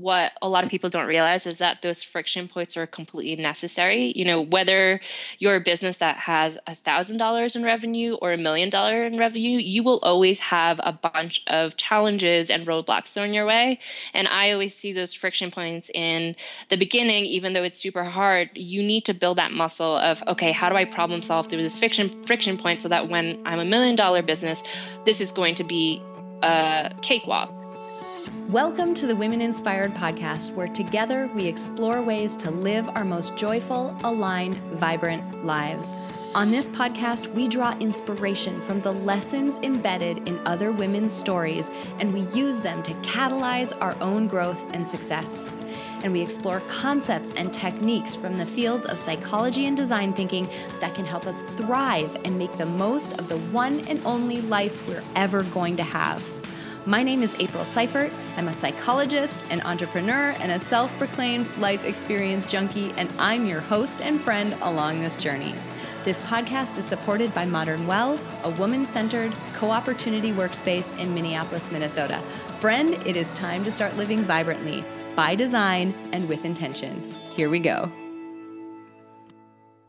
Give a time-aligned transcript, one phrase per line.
[0.00, 4.12] what a lot of people don't realize is that those friction points are completely necessary.
[4.16, 5.00] You know, whether
[5.38, 9.18] you're a business that has a thousand dollars in revenue or a million dollar in
[9.18, 13.78] revenue, you will always have a bunch of challenges and roadblocks thrown your way.
[14.14, 16.36] And I always see those friction points in
[16.68, 20.52] the beginning, even though it's super hard, you need to build that muscle of, okay,
[20.52, 23.64] how do I problem solve through this friction friction point so that when I'm a
[23.64, 24.62] million dollar business,
[25.04, 26.02] this is going to be
[26.42, 27.59] a cakewalk.
[28.30, 33.36] Welcome to the Women Inspired podcast, where together we explore ways to live our most
[33.36, 35.92] joyful, aligned, vibrant lives.
[36.36, 42.14] On this podcast, we draw inspiration from the lessons embedded in other women's stories, and
[42.14, 45.50] we use them to catalyze our own growth and success.
[46.04, 50.94] And we explore concepts and techniques from the fields of psychology and design thinking that
[50.94, 55.02] can help us thrive and make the most of the one and only life we're
[55.16, 56.39] ever going to have.
[56.86, 58.10] My name is April Seifert.
[58.38, 63.60] I'm a psychologist, an entrepreneur, and a self proclaimed life experience junkie, and I'm your
[63.60, 65.52] host and friend along this journey.
[66.04, 71.70] This podcast is supported by Modern Well, a woman centered co opportunity workspace in Minneapolis,
[71.70, 72.18] Minnesota.
[72.60, 74.82] Friend, it is time to start living vibrantly,
[75.14, 76.98] by design, and with intention.
[77.34, 77.92] Here we go.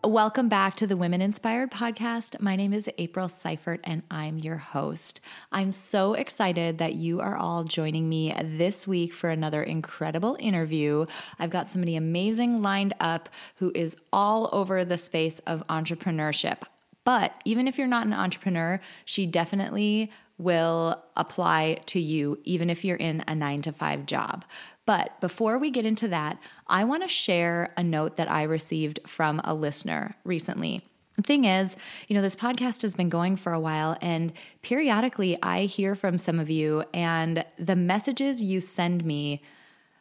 [0.03, 2.39] Welcome back to the Women Inspired podcast.
[2.41, 5.21] My name is April Seifert and I'm your host.
[5.52, 11.05] I'm so excited that you are all joining me this week for another incredible interview.
[11.38, 16.63] I've got somebody amazing lined up who is all over the space of entrepreneurship.
[17.03, 22.83] But even if you're not an entrepreneur, she definitely will apply to you, even if
[22.83, 24.45] you're in a nine to five job.
[24.85, 28.99] But before we get into that, I want to share a note that I received
[29.05, 30.81] from a listener recently.
[31.17, 31.75] The thing is,
[32.07, 36.17] you know, this podcast has been going for a while, and periodically I hear from
[36.17, 39.43] some of you, and the messages you send me.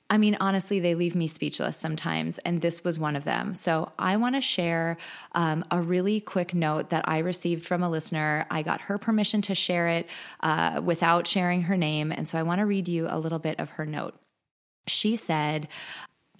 [0.09, 3.55] I mean, honestly, they leave me speechless sometimes, and this was one of them.
[3.55, 4.97] So, I want to share
[5.33, 8.47] um, a really quick note that I received from a listener.
[8.51, 10.09] I got her permission to share it
[10.41, 13.61] uh, without sharing her name, and so I want to read you a little bit
[13.61, 14.20] of her note.
[14.87, 15.69] She said,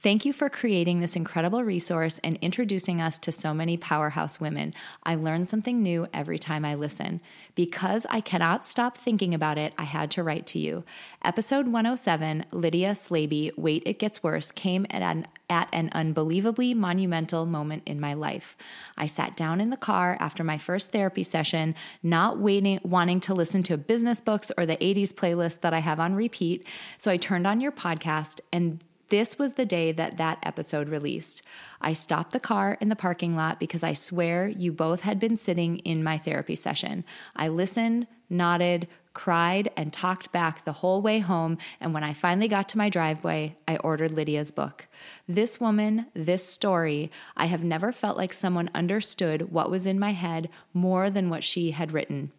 [0.03, 4.73] Thank you for creating this incredible resource and introducing us to so many powerhouse women.
[5.03, 7.21] I learn something new every time I listen.
[7.55, 10.85] Because I cannot stop thinking about it, I had to write to you.
[11.23, 17.45] Episode 107, Lydia Slaby, Wait It Gets Worse, came at an, at an unbelievably monumental
[17.45, 18.57] moment in my life.
[18.97, 23.35] I sat down in the car after my first therapy session, not waiting, wanting to
[23.35, 26.65] listen to business books or the 80s playlist that I have on repeat.
[26.97, 31.43] So I turned on your podcast and this was the day that that episode released.
[31.81, 35.37] I stopped the car in the parking lot because I swear you both had been
[35.37, 37.05] sitting in my therapy session.
[37.37, 41.59] I listened, nodded, cried, and talked back the whole way home.
[41.81, 44.87] And when I finally got to my driveway, I ordered Lydia's book.
[45.29, 50.13] This woman, this story, I have never felt like someone understood what was in my
[50.13, 52.33] head more than what she had written.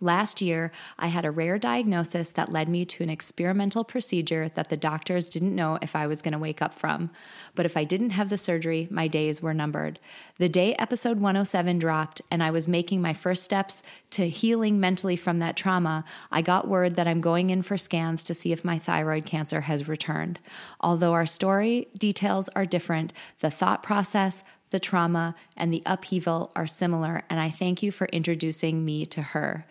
[0.00, 4.68] Last year, I had a rare diagnosis that led me to an experimental procedure that
[4.68, 7.08] the doctors didn't know if I was going to wake up from.
[7.54, 9.98] But if I didn't have the surgery, my days were numbered.
[10.36, 15.16] The day episode 107 dropped and I was making my first steps to healing mentally
[15.16, 18.66] from that trauma, I got word that I'm going in for scans to see if
[18.66, 20.40] my thyroid cancer has returned.
[20.78, 26.66] Although our story details are different, the thought process, the trauma, and the upheaval are
[26.66, 29.64] similar, and I thank you for introducing me to her.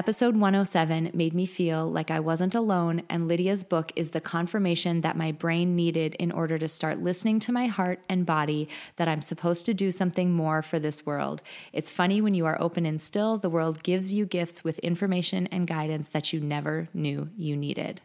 [0.00, 5.02] Episode 107 made me feel like I wasn't alone, and Lydia's book is the confirmation
[5.02, 8.66] that my brain needed in order to start listening to my heart and body
[8.96, 11.42] that I'm supposed to do something more for this world.
[11.74, 15.46] It's funny when you are open and still, the world gives you gifts with information
[15.48, 18.00] and guidance that you never knew you needed.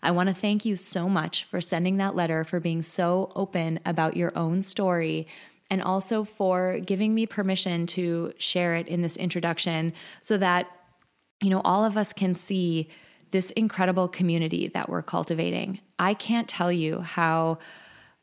[0.00, 3.80] I want to thank you so much for sending that letter, for being so open
[3.84, 5.26] about your own story
[5.68, 10.70] and also for giving me permission to share it in this introduction so that
[11.42, 12.88] you know, all of us can see
[13.30, 15.80] this incredible community that we're cultivating.
[15.98, 17.58] I can't tell you how,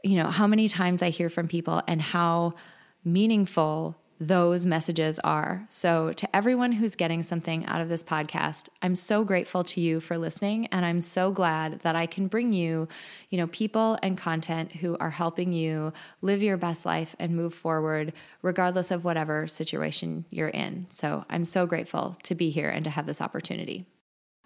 [0.03, 2.55] you know, how many times I hear from people and how
[3.03, 5.65] meaningful those messages are.
[5.69, 9.99] So, to everyone who's getting something out of this podcast, I'm so grateful to you
[9.99, 12.87] for listening and I'm so glad that I can bring you,
[13.29, 15.91] you know, people and content who are helping you
[16.21, 20.87] live your best life and move forward regardless of whatever situation you're in.
[20.89, 23.85] So, I'm so grateful to be here and to have this opportunity.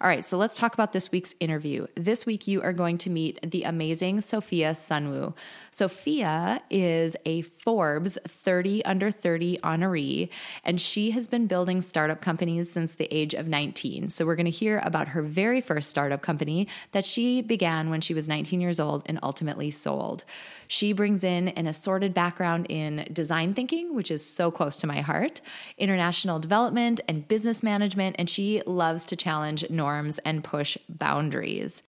[0.02, 1.86] All right, so let's talk about this week's interview.
[1.94, 5.34] This week, you are going to meet the amazing Sophia Sunwoo.
[5.72, 10.30] Sophia is a Forbes 30 under 30 honoree,
[10.64, 14.08] and she has been building startup companies since the age of 19.
[14.08, 18.00] So, we're going to hear about her very first startup company that she began when
[18.00, 20.24] she was 19 years old and ultimately sold.
[20.66, 25.02] She brings in an assorted background in design thinking, which is so close to my
[25.02, 25.42] heart,
[25.76, 29.89] international development, and business management, and she loves to challenge norms
[30.24, 31.82] and push boundaries.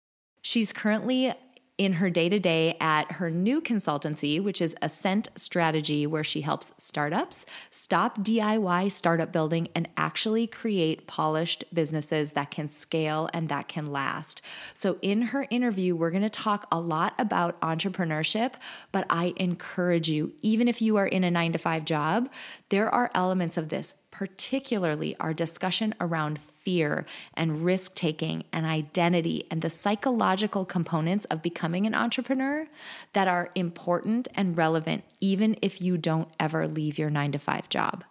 [0.42, 1.34] She's currently
[1.78, 6.40] in her day to day at her new consultancy, which is Ascent Strategy, where she
[6.40, 13.48] helps startups stop DIY startup building and actually create polished businesses that can scale and
[13.48, 14.42] that can last.
[14.74, 18.54] So, in her interview, we're going to talk a lot about entrepreneurship,
[18.90, 22.28] but I encourage you, even if you are in a nine to five job,
[22.70, 29.46] there are elements of this particularly our discussion around fear and risk taking and identity
[29.48, 32.66] and the psychological components of becoming an entrepreneur
[33.12, 37.68] that are important and relevant, even if you don't ever leave your nine to five
[37.68, 38.02] job.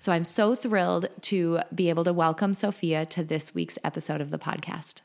[0.00, 4.32] So I'm so thrilled to be able to welcome Sophia to this week's episode of
[4.32, 5.02] the podcast.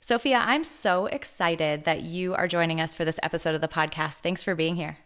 [0.00, 4.18] Sophia, I'm so excited that you are joining us for this episode of the podcast.
[4.18, 4.98] Thanks for being here.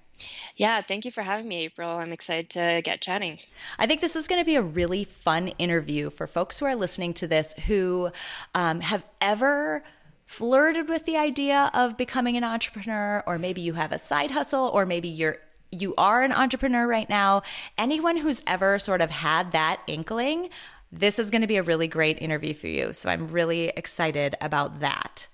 [0.56, 1.88] Yeah, thank you for having me, April.
[1.88, 3.38] I'm excited to get chatting.
[3.78, 6.76] I think this is going to be a really fun interview for folks who are
[6.76, 8.10] listening to this who
[8.54, 9.82] um, have ever
[10.26, 14.70] flirted with the idea of becoming an entrepreneur, or maybe you have a side hustle,
[14.72, 15.38] or maybe you're
[15.70, 17.42] you are an entrepreneur right now.
[17.76, 20.50] Anyone who's ever sort of had that inkling,
[20.92, 22.92] this is going to be a really great interview for you.
[22.92, 25.26] So I'm really excited about that.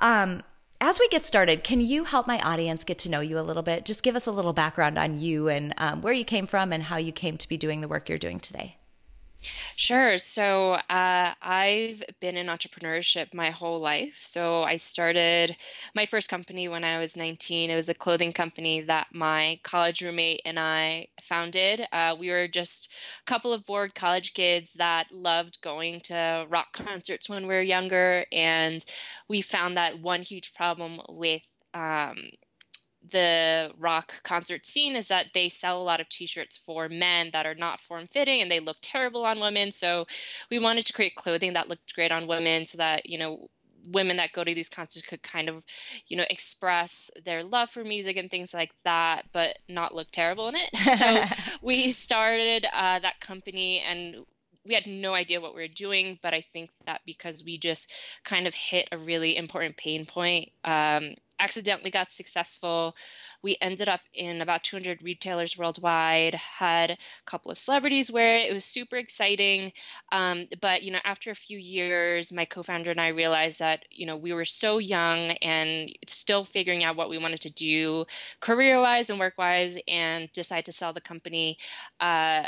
[0.00, 0.42] Um,
[0.80, 3.62] as we get started, can you help my audience get to know you a little
[3.62, 3.84] bit?
[3.84, 6.82] Just give us a little background on you and um, where you came from and
[6.82, 8.76] how you came to be doing the work you're doing today.
[9.76, 10.18] Sure.
[10.18, 14.20] So uh, I've been in entrepreneurship my whole life.
[14.22, 15.56] So I started
[15.94, 17.70] my first company when I was 19.
[17.70, 21.86] It was a clothing company that my college roommate and I founded.
[21.92, 22.92] Uh, we were just
[23.22, 27.62] a couple of bored college kids that loved going to rock concerts when we were
[27.62, 28.24] younger.
[28.32, 28.84] And
[29.28, 32.16] we found that one huge problem with um,
[33.10, 37.46] the rock concert scene is that they sell a lot of t-shirts for men that
[37.46, 39.70] are not form fitting and they look terrible on women.
[39.70, 40.06] So
[40.50, 43.48] we wanted to create clothing that looked great on women so that you know
[43.86, 45.64] women that go to these concerts could kind of
[46.08, 50.48] you know express their love for music and things like that but not look terrible
[50.48, 50.70] in it.
[50.98, 51.24] So
[51.62, 54.16] we started uh, that company and
[54.68, 57.90] we had no idea what we were doing but i think that because we just
[58.24, 62.96] kind of hit a really important pain point um, accidentally got successful.
[63.42, 68.50] We ended up in about 200 retailers worldwide, had a couple of celebrities wear it.
[68.50, 69.72] It was super exciting.
[70.10, 73.84] Um, but, you know, after a few years, my co founder and I realized that,
[73.90, 78.06] you know, we were so young and still figuring out what we wanted to do
[78.40, 81.58] career wise and work wise and decide to sell the company.
[82.00, 82.44] Uh,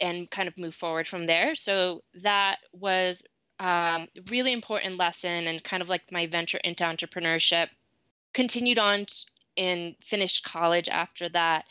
[0.00, 1.54] and kind of move forward from there.
[1.54, 3.22] So that was
[3.58, 7.68] um, really important lesson and kind of like my venture into entrepreneurship
[8.32, 9.06] continued on
[9.56, 11.64] and finished college after that.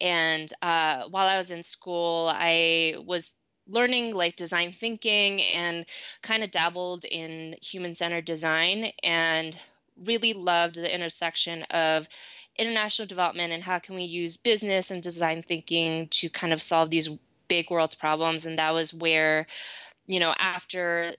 [0.00, 3.34] And uh, while I was in school, I was
[3.66, 5.86] learning like design thinking and
[6.22, 9.56] kind of dabbled in human centered design and
[10.04, 12.08] really loved the intersection of
[12.56, 16.90] international development and how can we use business and design thinking to kind of solve
[16.90, 17.08] these
[17.48, 18.46] big world problems.
[18.46, 19.46] And that was where
[20.06, 21.14] you know after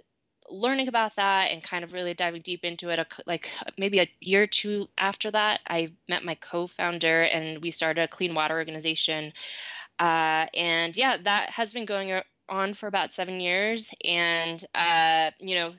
[0.49, 4.43] learning about that and kind of really diving deep into it like maybe a year
[4.43, 9.33] or two after that i met my co-founder and we started a clean water organization.
[9.97, 13.91] Uh, and yeah that has been going on for about seven years.
[14.03, 15.73] And uh, you know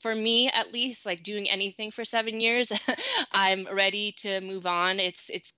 [0.00, 2.72] for me at least like doing anything for seven years
[3.32, 4.98] i'm ready to move on.
[4.98, 5.54] It's it's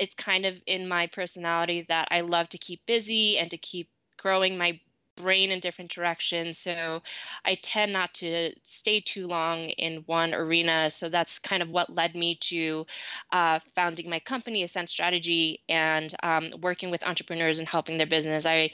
[0.00, 3.88] it's kind of in my personality that i love to keep busy and to keep
[4.18, 4.80] growing my
[5.20, 6.58] brain in different directions.
[6.58, 7.02] So
[7.44, 10.90] I tend not to stay too long in one arena.
[10.90, 12.86] So that's kind of what led me to
[13.30, 18.46] uh, founding my company, Ascent Strategy, and um, working with entrepreneurs and helping their business.
[18.46, 18.70] I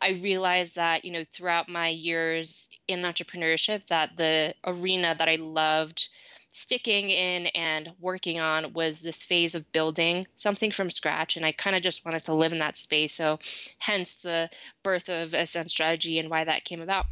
[0.00, 5.36] I realized that you know throughout my years in entrepreneurship that the arena that I
[5.36, 6.08] loved
[6.50, 11.36] sticking in and working on was this phase of building something from scratch.
[11.36, 13.12] And I kind of just wanted to live in that space.
[13.12, 13.38] So,
[13.78, 14.50] hence the
[14.82, 17.06] birth of Ascent Strategy and why that came about.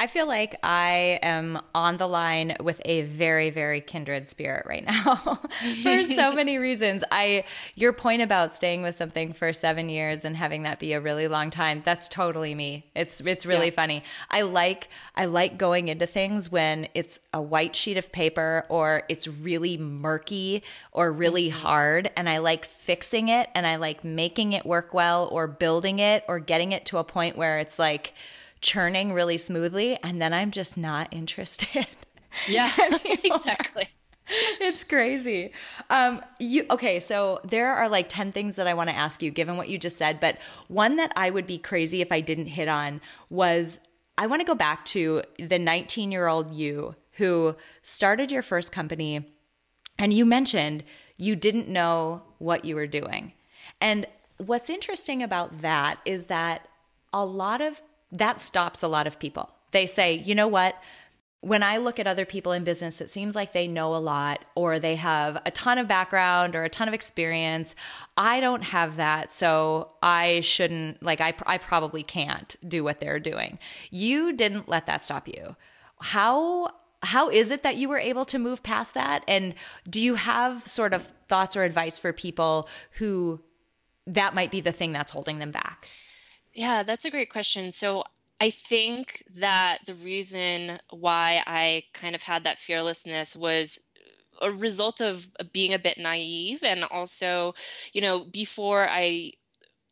[0.00, 4.82] I feel like I am on the line with a very, very kindred spirit right
[4.82, 5.16] now
[5.82, 7.04] for so many reasons.
[7.12, 11.00] I your point about staying with something for seven years and having that be a
[11.02, 12.86] really long time, that's totally me.
[12.96, 13.74] It's it's really yeah.
[13.74, 14.02] funny.
[14.30, 19.02] I like I like going into things when it's a white sheet of paper or
[19.10, 21.58] it's really murky or really mm-hmm.
[21.58, 22.10] hard.
[22.16, 26.24] And I like fixing it and I like making it work well or building it
[26.26, 28.14] or getting it to a point where it's like
[28.60, 31.86] churning really smoothly and then I'm just not interested.
[32.46, 32.70] Yeah,
[33.04, 33.88] exactly.
[34.60, 35.52] It's crazy.
[35.88, 37.00] Um, you okay?
[37.00, 39.76] So there are like ten things that I want to ask you, given what you
[39.76, 40.20] just said.
[40.20, 40.38] But
[40.68, 43.80] one that I would be crazy if I didn't hit on was
[44.16, 48.70] I want to go back to the 19 year old you who started your first
[48.70, 49.26] company,
[49.98, 50.84] and you mentioned
[51.16, 53.32] you didn't know what you were doing.
[53.80, 54.06] And
[54.38, 56.68] what's interesting about that is that
[57.12, 59.50] a lot of that stops a lot of people.
[59.72, 60.74] They say, you know what?
[61.42, 64.44] When I look at other people in business, it seems like they know a lot
[64.54, 67.74] or they have a ton of background or a ton of experience.
[68.16, 69.32] I don't have that.
[69.32, 73.58] So I shouldn't, like, I, I probably can't do what they're doing.
[73.90, 75.56] You didn't let that stop you.
[76.00, 79.54] How how is it that you were able to move past that and
[79.88, 83.40] do you have sort of thoughts or advice for people who
[84.06, 85.88] that might be the thing that's holding them back
[86.54, 87.72] yeah, that's a great question.
[87.72, 88.04] So
[88.40, 93.78] I think that the reason why I kind of had that fearlessness was
[94.40, 97.54] a result of uh, being a bit naive and also,
[97.92, 99.32] you know, before I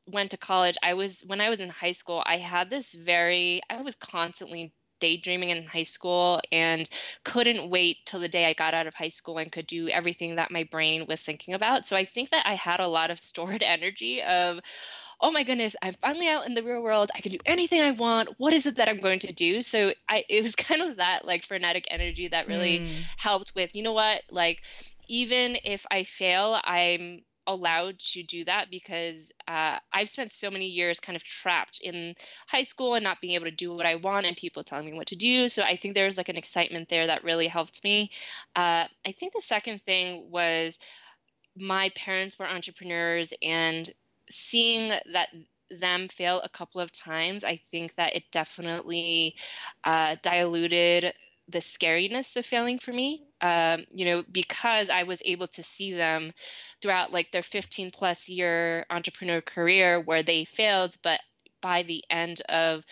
[0.06, 3.60] went to college, I was when I was in high school, I had this very
[3.70, 6.88] I was constantly daydreaming in high school and
[7.24, 10.36] couldn't wait till the day I got out of high school and could do everything
[10.36, 11.86] that my brain was thinking about.
[11.86, 14.60] So I think that I had a lot of stored energy of
[15.20, 17.10] oh my goodness, I'm finally out in the real world.
[17.14, 18.30] I can do anything I want.
[18.38, 19.62] What is it that I'm going to do?
[19.62, 22.88] So I it was kind of that like frenetic energy that really mm.
[23.16, 24.62] helped with, you know what, like
[25.08, 30.66] even if I fail, I'm allowed to do that because uh, I've spent so many
[30.66, 32.14] years kind of trapped in
[32.46, 34.92] high school and not being able to do what I want and people telling me
[34.92, 35.48] what to do.
[35.48, 38.10] So I think there's like an excitement there that really helped me.
[38.54, 40.78] Uh, I think the second thing was
[41.56, 43.90] my parents were entrepreneurs and
[44.30, 45.28] seeing that
[45.70, 49.36] them fail a couple of times, I think that it definitely
[49.84, 51.12] uh, diluted
[51.48, 53.22] the scariness of failing for me.
[53.40, 56.32] Um, you know, because I was able to see them
[56.80, 61.20] throughout like their 15 plus year entrepreneur career where they failed, but
[61.60, 62.84] by the end of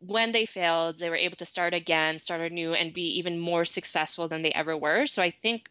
[0.00, 3.64] when they failed, they were able to start again, start anew, and be even more
[3.64, 5.06] successful than they ever were.
[5.06, 5.68] So I think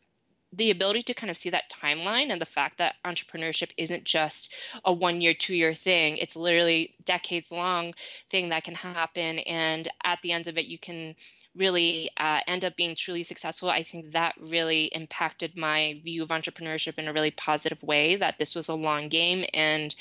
[0.56, 4.54] the ability to kind of see that timeline and the fact that entrepreneurship isn't just
[4.86, 6.18] a one year, two year thing.
[6.18, 7.94] It's literally decades long
[8.30, 9.40] thing that can happen.
[9.40, 11.16] And at the end of it, you can
[11.56, 13.70] really uh, end up being truly successful.
[13.70, 18.38] I think that really impacted my view of entrepreneurship in a really positive way, that
[18.40, 19.46] this was a long game.
[19.54, 19.94] And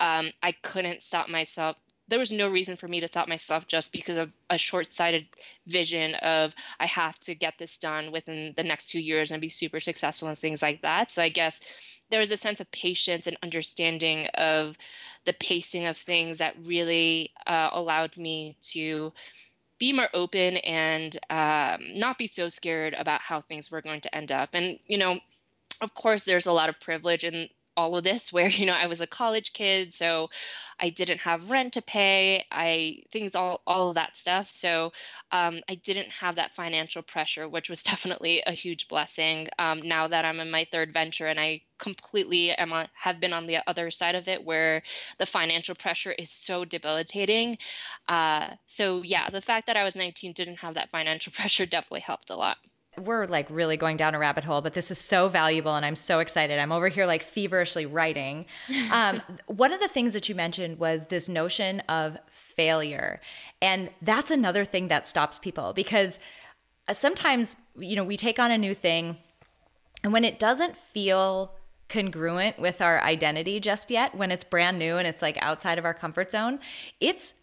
[0.00, 1.76] um, I couldn't stop myself
[2.08, 5.26] there was no reason for me to stop myself just because of a short-sighted
[5.66, 9.48] vision of I have to get this done within the next two years and be
[9.48, 11.12] super successful and things like that.
[11.12, 11.60] So I guess
[12.10, 14.76] there was a sense of patience and understanding of
[15.24, 19.12] the pacing of things that really uh, allowed me to
[19.78, 24.14] be more open and um, not be so scared about how things were going to
[24.14, 24.50] end up.
[24.54, 25.20] And you know,
[25.80, 27.48] of course, there's a lot of privilege in
[27.78, 30.28] all of this where you know I was a college kid, so
[30.80, 32.44] I didn't have rent to pay.
[32.50, 34.50] I things all all of that stuff.
[34.50, 34.92] So
[35.30, 39.46] um, I didn't have that financial pressure, which was definitely a huge blessing.
[39.58, 43.32] Um, now that I'm in my third venture and I completely am on, have been
[43.32, 44.82] on the other side of it, where
[45.18, 47.56] the financial pressure is so debilitating.
[48.08, 52.00] Uh, so yeah, the fact that I was 19 didn't have that financial pressure definitely
[52.00, 52.58] helped a lot
[52.96, 55.96] we're like really going down a rabbit hole, but this is so valuable and I'm
[55.96, 56.58] so excited.
[56.58, 58.46] I'm over here like feverishly writing.
[58.92, 62.16] Um, one of the things that you mentioned was this notion of
[62.56, 63.20] failure.
[63.60, 66.18] And that's another thing that stops people because
[66.88, 69.18] uh, sometimes, you know, we take on a new thing
[70.02, 71.52] and when it doesn't feel
[71.88, 75.84] congruent with our identity just yet, when it's brand new and it's like outside of
[75.84, 76.58] our comfort zone,
[77.00, 77.34] it's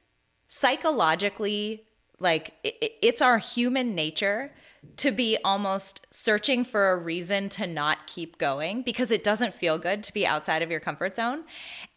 [0.48, 1.84] psychologically
[2.20, 4.52] like it's our human nature
[4.98, 9.78] to be almost searching for a reason to not keep going because it doesn't feel
[9.78, 11.44] good to be outside of your comfort zone.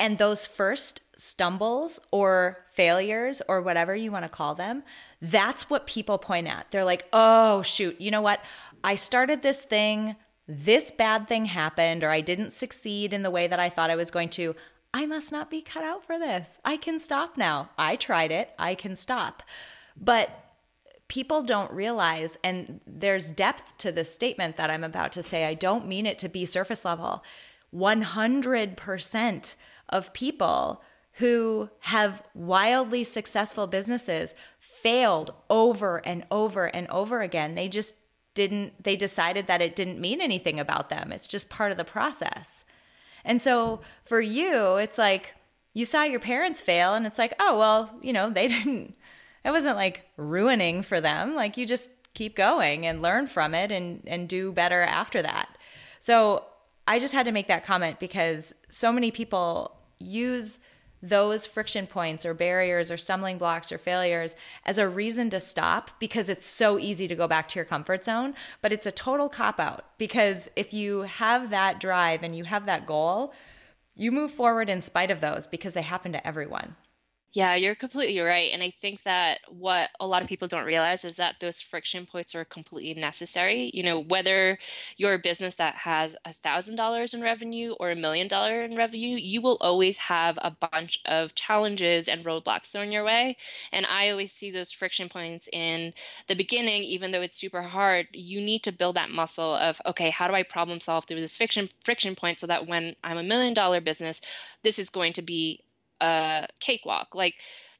[0.00, 4.82] And those first stumbles or failures or whatever you want to call them,
[5.20, 6.66] that's what people point at.
[6.70, 8.40] They're like, oh, shoot, you know what?
[8.82, 13.48] I started this thing, this bad thing happened, or I didn't succeed in the way
[13.48, 14.54] that I thought I was going to.
[14.94, 16.58] I must not be cut out for this.
[16.64, 17.70] I can stop now.
[17.76, 18.50] I tried it.
[18.58, 19.42] I can stop.
[20.00, 20.31] But
[21.09, 25.45] people don't realize, and there's depth to this statement that I'm about to say.
[25.45, 27.25] I don't mean it to be surface level.
[27.75, 29.55] 100%
[29.88, 37.55] of people who have wildly successful businesses failed over and over and over again.
[37.55, 37.95] They just
[38.35, 41.11] didn't, they decided that it didn't mean anything about them.
[41.11, 42.62] It's just part of the process.
[43.25, 45.35] And so for you, it's like
[45.75, 48.95] you saw your parents fail, and it's like, oh, well, you know, they didn't,
[49.45, 51.35] it wasn't like ruining for them.
[51.35, 55.49] Like you just keep going and learn from it and, and do better after that.
[56.00, 56.45] So
[56.87, 60.59] I just had to make that comment because so many people use
[61.00, 65.92] those friction points or barriers or stumbling blocks or failures as a reason to stop
[66.00, 68.35] because it's so easy to go back to your comfort zone.
[68.62, 72.66] But it's a total cop out because if you have that drive and you have
[72.66, 73.33] that goal,
[73.95, 76.75] you move forward in spite of those because they happen to everyone.
[77.32, 78.50] Yeah, you're completely right.
[78.54, 82.06] And I think that what a lot of people don't realize is that those friction
[82.06, 83.70] points are completely necessary.
[83.75, 84.58] You know, whether
[84.97, 88.76] you're a business that has a thousand dollars in revenue or a million dollar in
[88.76, 93.37] revenue, you will always have a bunch of challenges and roadblocks thrown your way.
[93.73, 95.92] And I always see those friction points in
[96.28, 100.08] the beginning, even though it's super hard, you need to build that muscle of, okay,
[100.08, 103.23] how do I problem solve through this friction friction point so that when I'm a
[103.23, 104.23] million dollar business,
[104.62, 105.62] this is going to be
[106.00, 107.14] a cakewalk.
[107.14, 107.35] Like,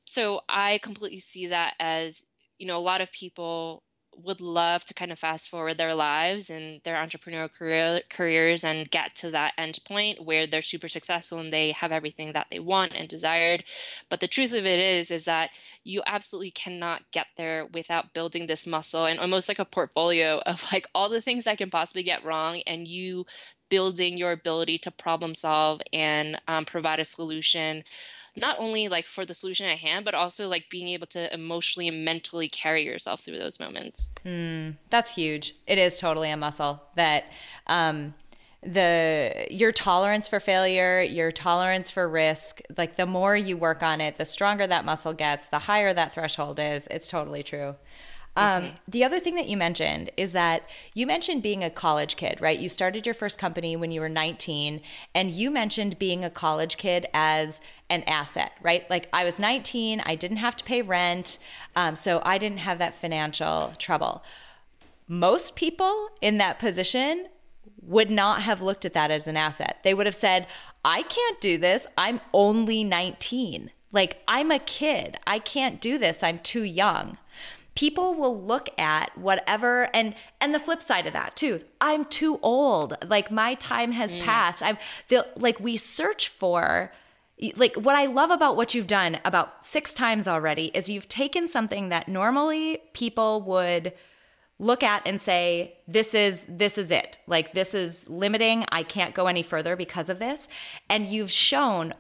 [0.05, 2.27] so I completely see that as,
[2.59, 3.83] you know, a lot of people
[4.25, 8.91] would love to kind of fast forward their lives and their entrepreneurial career, careers and
[8.91, 12.59] get to that end point where they're super successful and they have everything that they
[12.59, 13.65] want and desired
[14.09, 15.51] but the truth of it is is that
[15.85, 20.65] you absolutely cannot get there without building this muscle and almost like a portfolio of
[20.73, 23.25] like all the things that can possibly get wrong and you
[23.69, 27.85] building your ability to problem solve and um, provide a solution
[28.37, 31.89] not only like for the solution at hand but also like being able to emotionally
[31.89, 34.13] and mentally carry yourself through those moments.
[34.25, 35.55] Mm, that's huge.
[35.67, 37.25] It is totally a muscle that
[37.67, 38.15] um,
[38.63, 44.01] the your tolerance for failure your tolerance for risk like the more you work on
[44.01, 46.89] it the stronger that muscle gets the higher that threshold is.
[46.91, 47.77] It's totally true
[48.39, 48.77] um, mm-hmm.
[48.87, 50.63] The other thing that you mentioned is that
[50.95, 52.59] you mentioned being a college kid, right?
[52.59, 54.81] You started your first company when you were 19,
[55.15, 58.89] and you mentioned being a college kid as an asset, right?
[58.89, 61.39] Like I was 19, I didn't have to pay rent,
[61.75, 64.23] um, so I didn't have that financial trouble.
[65.09, 67.27] Most people in that position
[67.83, 69.79] would not have looked at that as an asset.
[69.83, 70.47] They would have said,
[70.85, 71.87] I can't do this.
[71.97, 73.73] I'm only 19.
[73.91, 75.17] Like, I'm a kid.
[75.27, 76.23] I can't do this.
[76.23, 77.17] I'm too young
[77.79, 82.41] people will look at whatever and and the flip side of that too i'm too
[82.43, 84.25] old like my time has mm.
[84.25, 84.65] passed.
[84.65, 86.91] I'm the like we search for
[87.55, 91.47] like what i love about what you've done about six times already is you've taken
[91.47, 93.93] something that normally people would
[94.59, 97.19] look at and say this is this is it.
[97.29, 98.65] Like this is limiting.
[98.73, 100.49] I can't go any further because of this.
[100.91, 101.95] And you've shown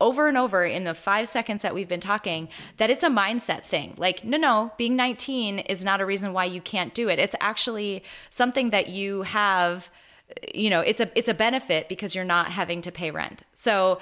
[0.00, 3.64] over and over in the five seconds that we've been talking that it's a mindset
[3.64, 3.94] thing.
[3.96, 7.18] Like, no, no, being 19 is not a reason why you can't do it.
[7.18, 9.88] It's actually something that you have,
[10.54, 13.42] you know, it's a it's a benefit because you're not having to pay rent.
[13.54, 14.00] So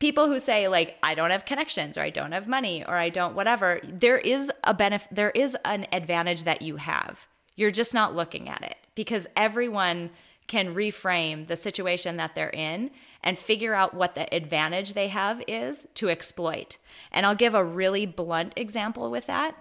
[0.00, 3.08] people who say like I don't have connections or I don't have money or I
[3.08, 7.28] don't whatever, there is a benefit there is an advantage that you have.
[7.54, 10.10] You're just not looking at it because everyone
[10.48, 12.90] can reframe the situation that they're in
[13.22, 16.78] and figure out what the advantage they have is to exploit.
[17.12, 19.54] And I'll give a really blunt example with that.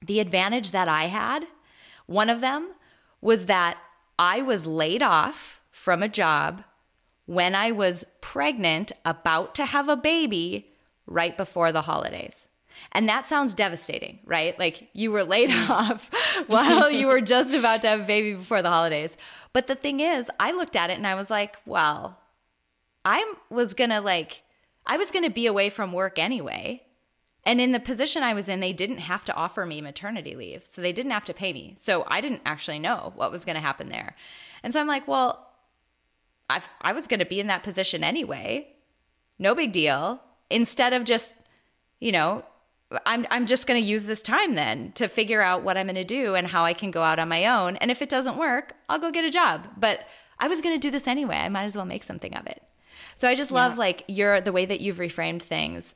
[0.00, 1.46] The advantage that I had,
[2.06, 2.70] one of them
[3.20, 3.78] was that
[4.18, 6.62] I was laid off from a job
[7.26, 10.70] when I was pregnant, about to have a baby,
[11.06, 12.46] right before the holidays.
[12.92, 14.58] And that sounds devastating, right?
[14.58, 15.68] Like you were laid mm.
[15.70, 16.10] off
[16.46, 19.16] while you were just about to have a baby before the holidays.
[19.52, 22.18] But the thing is, I looked at it and I was like, well,
[23.04, 24.42] I was going to like,
[24.86, 26.82] I was going to be away from work anyway.
[27.46, 30.62] And in the position I was in, they didn't have to offer me maternity leave.
[30.64, 31.74] So they didn't have to pay me.
[31.78, 34.16] So I didn't actually know what was going to happen there.
[34.62, 35.50] And so I'm like, well,
[36.48, 38.68] I, I was going to be in that position anyway.
[39.38, 40.22] No big deal.
[40.50, 41.36] Instead of just,
[42.00, 42.44] you know,
[43.06, 45.94] I'm I'm just going to use this time then to figure out what I'm going
[45.96, 47.76] to do and how I can go out on my own.
[47.76, 49.66] And if it doesn't work, I'll go get a job.
[49.76, 50.06] But
[50.38, 51.36] I was going to do this anyway.
[51.36, 52.62] I might as well make something of it.
[53.16, 53.78] So I just love yeah.
[53.78, 55.94] like your the way that you've reframed things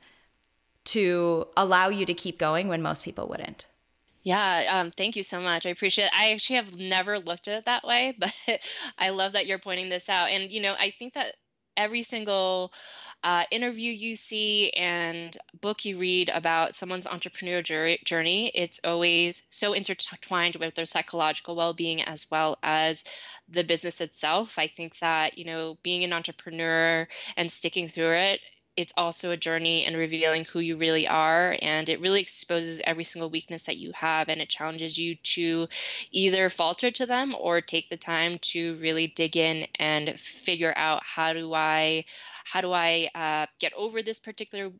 [0.85, 3.65] to allow you to keep going when most people wouldn't.
[4.23, 5.65] Yeah, um, thank you so much.
[5.65, 6.11] I appreciate it.
[6.13, 8.33] I actually have never looked at it that way, but
[8.97, 10.29] I love that you're pointing this out.
[10.29, 11.35] And, you know, I think that
[11.77, 12.73] every single
[13.23, 19.73] uh, interview you see and book you read about someone's entrepreneurial journey, it's always so
[19.73, 23.03] intertwined with their psychological well being as well as
[23.49, 24.57] the business itself.
[24.57, 28.41] I think that, you know, being an entrepreneur and sticking through it
[28.79, 33.03] it's also a journey in revealing who you really are and it really exposes every
[33.03, 35.67] single weakness that you have and it challenges you to
[36.11, 41.03] either falter to them or take the time to really dig in and figure out
[41.03, 42.05] how do i
[42.51, 44.71] how do i uh, get over this particular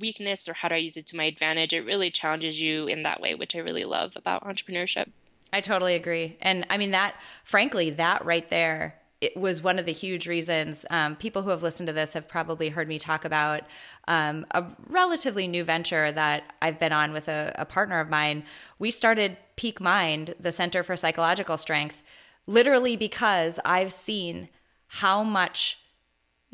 [0.00, 1.72] weakness or how do i use it to my advantage?
[1.72, 5.08] It really challenges you in that way which i really love about entrepreneurship.
[5.52, 6.36] I totally agree.
[6.40, 10.84] And i mean that frankly that right there it was one of the huge reasons
[10.90, 13.62] um, people who have listened to this have probably heard me talk about
[14.06, 18.44] um, a relatively new venture that I've been on with a, a partner of mine.
[18.78, 22.02] We started Peak Mind, the Center for Psychological Strength,
[22.46, 24.50] literally because I've seen
[24.88, 25.78] how much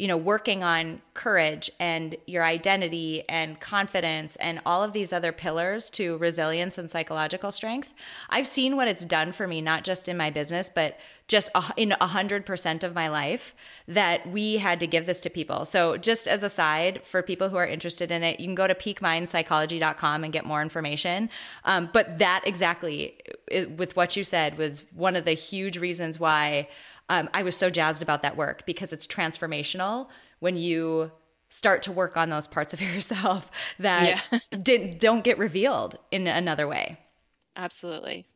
[0.00, 5.30] you know, working on courage and your identity and confidence and all of these other
[5.30, 7.92] pillars to resilience and psychological strength.
[8.30, 10.96] I've seen what it's done for me, not just in my business, but
[11.28, 13.54] just in a hundred percent of my life
[13.86, 15.66] that we had to give this to people.
[15.66, 18.66] So just as a side for people who are interested in it, you can go
[18.66, 21.28] to peakmindpsychology.com and get more information.
[21.66, 23.18] Um, but that exactly
[23.76, 26.68] with what you said was one of the huge reasons why
[27.10, 30.06] um, I was so jazzed about that work because it's transformational
[30.38, 31.10] when you
[31.50, 34.38] start to work on those parts of yourself that yeah.
[34.62, 36.98] didn't don't get revealed in another way.
[37.56, 38.26] Absolutely.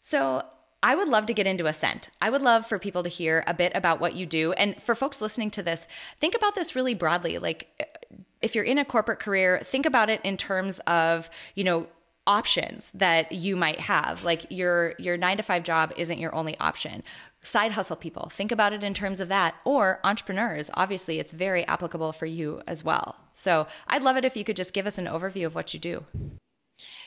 [0.00, 0.42] So
[0.82, 2.10] I would love to get into Ascent.
[2.20, 4.52] I would love for people to hear a bit about what you do.
[4.52, 5.86] And for folks listening to this,
[6.20, 7.38] think about this really broadly.
[7.38, 7.94] Like
[8.40, 11.86] if you're in a corporate career, think about it in terms of, you know,
[12.26, 14.24] options that you might have.
[14.24, 17.02] Like your your 9 to 5 job isn't your only option
[17.44, 18.32] side hustle people.
[18.34, 19.54] Think about it in terms of that.
[19.64, 20.70] Or entrepreneurs.
[20.74, 23.16] Obviously, it's very applicable for you as well.
[23.34, 25.80] So I'd love it if you could just give us an overview of what you
[25.80, 26.04] do.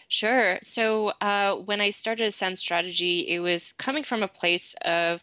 [0.07, 0.57] Sure.
[0.61, 5.21] So uh, when I started Ascent Strategy, it was coming from a place of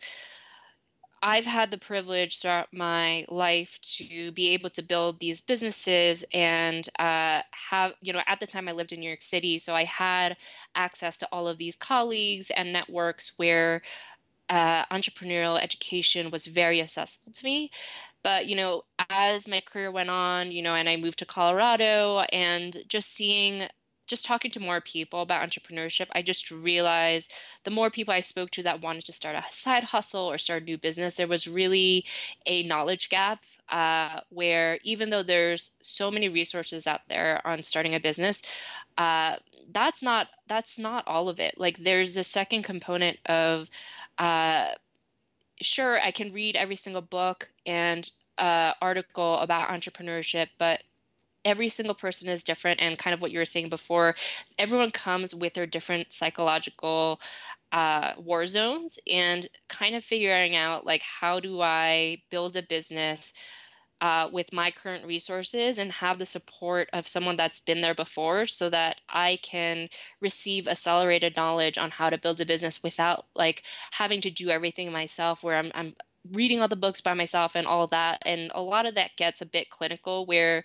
[1.26, 6.86] I've had the privilege throughout my life to be able to build these businesses and
[6.98, 9.84] uh, have, you know, at the time I lived in New York City, so I
[9.84, 10.36] had
[10.74, 13.80] access to all of these colleagues and networks where
[14.48, 17.70] uh, entrepreneurial education was very accessible to me.
[18.22, 22.20] But, you know, as my career went on, you know, and I moved to Colorado
[22.20, 23.68] and just seeing,
[24.06, 27.32] just talking to more people about entrepreneurship, I just realized
[27.64, 30.62] the more people I spoke to that wanted to start a side hustle or start
[30.62, 32.06] a new business, there was really
[32.46, 37.94] a knowledge gap uh, where even though there's so many resources out there on starting
[37.94, 38.42] a business,
[38.96, 39.36] uh,
[39.72, 41.58] that's not that's not all of it.
[41.58, 43.68] Like there's a second component of
[44.18, 44.68] uh,
[45.60, 50.82] sure, I can read every single book and uh, article about entrepreneurship, but
[51.44, 52.80] every single person is different.
[52.80, 54.16] And kind of what you were saying before,
[54.58, 57.20] everyone comes with their different psychological
[57.72, 63.34] uh, war zones and kind of figuring out like, how do I build a business?
[64.00, 68.46] Uh, with my current resources and have the support of someone that's been there before
[68.46, 69.88] so that I can
[70.20, 74.92] receive accelerated knowledge on how to build a business without like having to do everything
[74.92, 75.94] myself where I'm, I'm
[76.32, 78.22] reading all the books by myself and all that.
[78.26, 80.64] And a lot of that gets a bit clinical where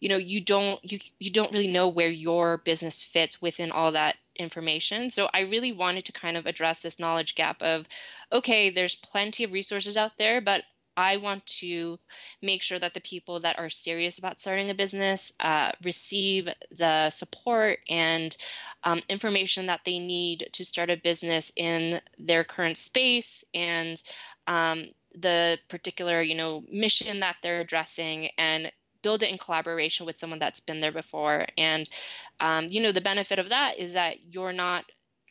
[0.00, 3.92] you know you don't you you don't really know where your business fits within all
[3.92, 5.10] that information.
[5.10, 7.86] So i really wanted to kind of address this knowledge gap of
[8.30, 10.62] okay there's plenty of resources out there but
[10.98, 12.00] I want to
[12.42, 17.10] make sure that the people that are serious about starting a business uh, receive the
[17.10, 18.36] support and
[18.82, 24.02] um, information that they need to start a business in their current space and
[24.48, 30.18] um, the particular you know mission that they're addressing and build it in collaboration with
[30.18, 31.46] someone that's been there before.
[31.56, 31.88] And
[32.40, 34.84] um, you know the benefit of that is that you're not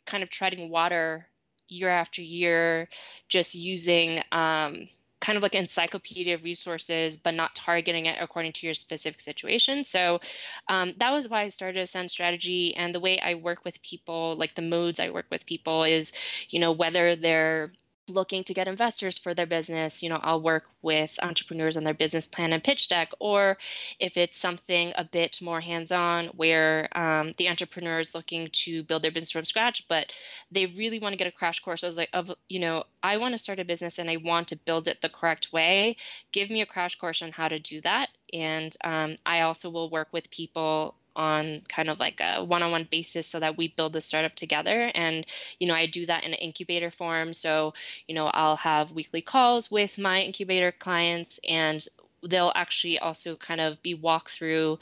[0.06, 1.28] kind of treading water
[1.68, 2.88] year after year
[3.28, 4.88] just using um,
[5.20, 9.84] kind of like encyclopedia of resources, but not targeting it according to your specific situation.
[9.84, 10.20] So
[10.68, 12.74] um, that was why I started Ascent Strategy.
[12.76, 16.12] And the way I work with people, like the modes I work with people, is,
[16.50, 17.72] you know, whether they're
[18.08, 21.94] looking to get investors for their business, you know, I'll work with entrepreneurs on their
[21.94, 23.12] business plan and pitch deck.
[23.18, 23.58] Or
[23.98, 28.82] if it's something a bit more hands on where um, the entrepreneur is looking to
[28.82, 30.12] build their business from scratch, but
[30.50, 31.84] they really want to get a crash course.
[31.84, 34.48] I was like, of, you know, I want to start a business and I want
[34.48, 35.96] to build it the correct way.
[36.32, 38.08] Give me a crash course on how to do that.
[38.32, 43.26] And um, I also will work with people on kind of like a one-on-one basis
[43.26, 45.26] so that we build the startup together and
[45.58, 47.74] you know i do that in an incubator form so
[48.06, 51.86] you know i'll have weekly calls with my incubator clients and
[52.22, 54.78] they'll actually also kind of be walked through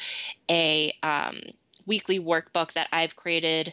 [0.51, 1.41] a um,
[1.87, 3.73] weekly workbook that I've created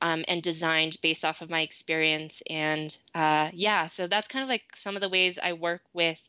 [0.00, 2.42] um, and designed based off of my experience.
[2.50, 6.28] And uh, yeah, so that's kind of like some of the ways I work with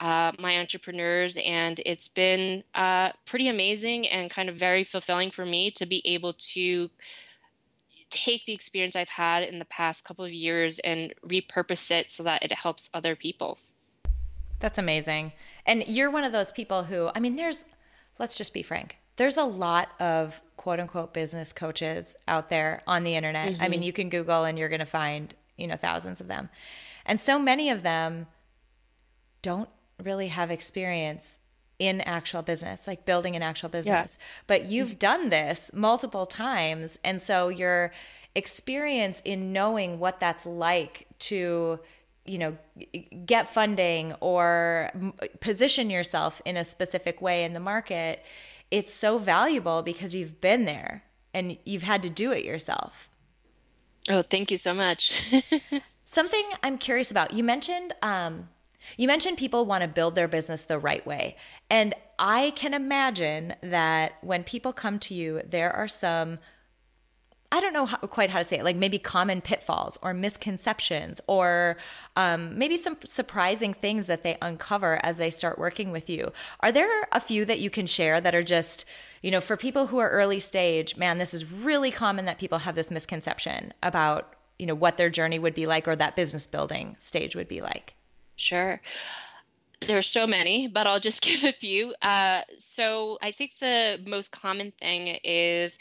[0.00, 1.36] uh, my entrepreneurs.
[1.36, 6.02] And it's been uh, pretty amazing and kind of very fulfilling for me to be
[6.04, 6.90] able to
[8.10, 12.22] take the experience I've had in the past couple of years and repurpose it so
[12.22, 13.58] that it helps other people.
[14.60, 15.32] That's amazing.
[15.66, 17.66] And you're one of those people who, I mean, there's,
[18.18, 23.04] let's just be frank, there's a lot of quote unquote business coaches out there on
[23.04, 23.52] the internet.
[23.52, 23.62] Mm-hmm.
[23.62, 23.86] I mean, mm-hmm.
[23.86, 26.48] you can Google and you're going to find, you know, thousands of them.
[27.04, 28.26] And so many of them
[29.42, 29.68] don't
[30.02, 31.38] really have experience
[31.78, 34.16] in actual business, like building an actual business.
[34.18, 34.24] Yeah.
[34.46, 36.98] But you've done this multiple times.
[37.04, 37.92] And so your
[38.34, 41.78] experience in knowing what that's like to,
[42.24, 42.56] you know,
[43.26, 44.90] get funding or
[45.40, 48.22] position yourself in a specific way in the market
[48.70, 53.08] it's so valuable because you've been there and you've had to do it yourself.
[54.08, 55.22] Oh, thank you so much.
[56.04, 57.32] Something I'm curious about.
[57.32, 58.48] You mentioned um,
[58.96, 61.36] you mentioned people want to build their business the right way.
[61.70, 66.38] And I can imagine that when people come to you, there are some
[67.52, 71.20] I don't know how, quite how to say it, like maybe common pitfalls or misconceptions,
[71.26, 71.76] or
[72.16, 76.32] um, maybe some surprising things that they uncover as they start working with you.
[76.60, 78.84] Are there a few that you can share that are just,
[79.22, 82.58] you know, for people who are early stage, man, this is really common that people
[82.58, 86.46] have this misconception about, you know, what their journey would be like or that business
[86.46, 87.95] building stage would be like?
[88.36, 88.80] Sure
[89.80, 91.94] there's so many, but I'll just give a few.
[92.02, 95.78] Uh, so I think the most common thing is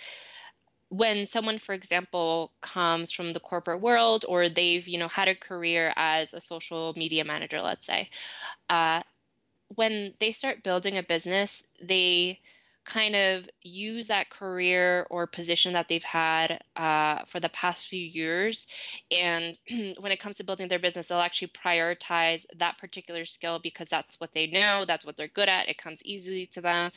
[0.89, 5.35] when someone for example comes from the corporate world or they've you know had a
[5.35, 8.09] career as a social media manager let's say
[8.69, 9.01] uh,
[9.75, 12.39] when they start building a business they
[12.85, 17.99] kind of use that career or position that they've had uh, for the past few
[17.99, 18.67] years.
[19.11, 19.57] And
[19.99, 24.19] when it comes to building their business, they'll actually prioritize that particular skill because that's
[24.19, 26.91] what they know, that's what they're good at, it comes easily to them.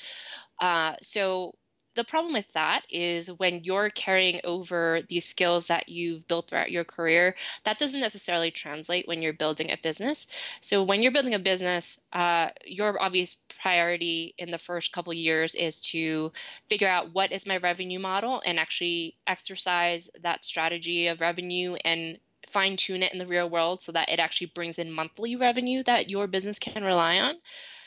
[0.61, 1.55] Uh, so
[1.99, 6.71] the problem with that is when you're carrying over these skills that you've built throughout
[6.71, 7.35] your career,
[7.65, 10.29] that doesn't necessarily translate when you're building a business.
[10.61, 15.57] So when you're building a business, uh, your obvious priority in the first couple years
[15.57, 16.31] is to
[16.69, 22.21] figure out what is my revenue model and actually exercise that strategy of revenue and
[22.47, 25.83] fine tune it in the real world so that it actually brings in monthly revenue
[25.83, 27.35] that your business can rely on.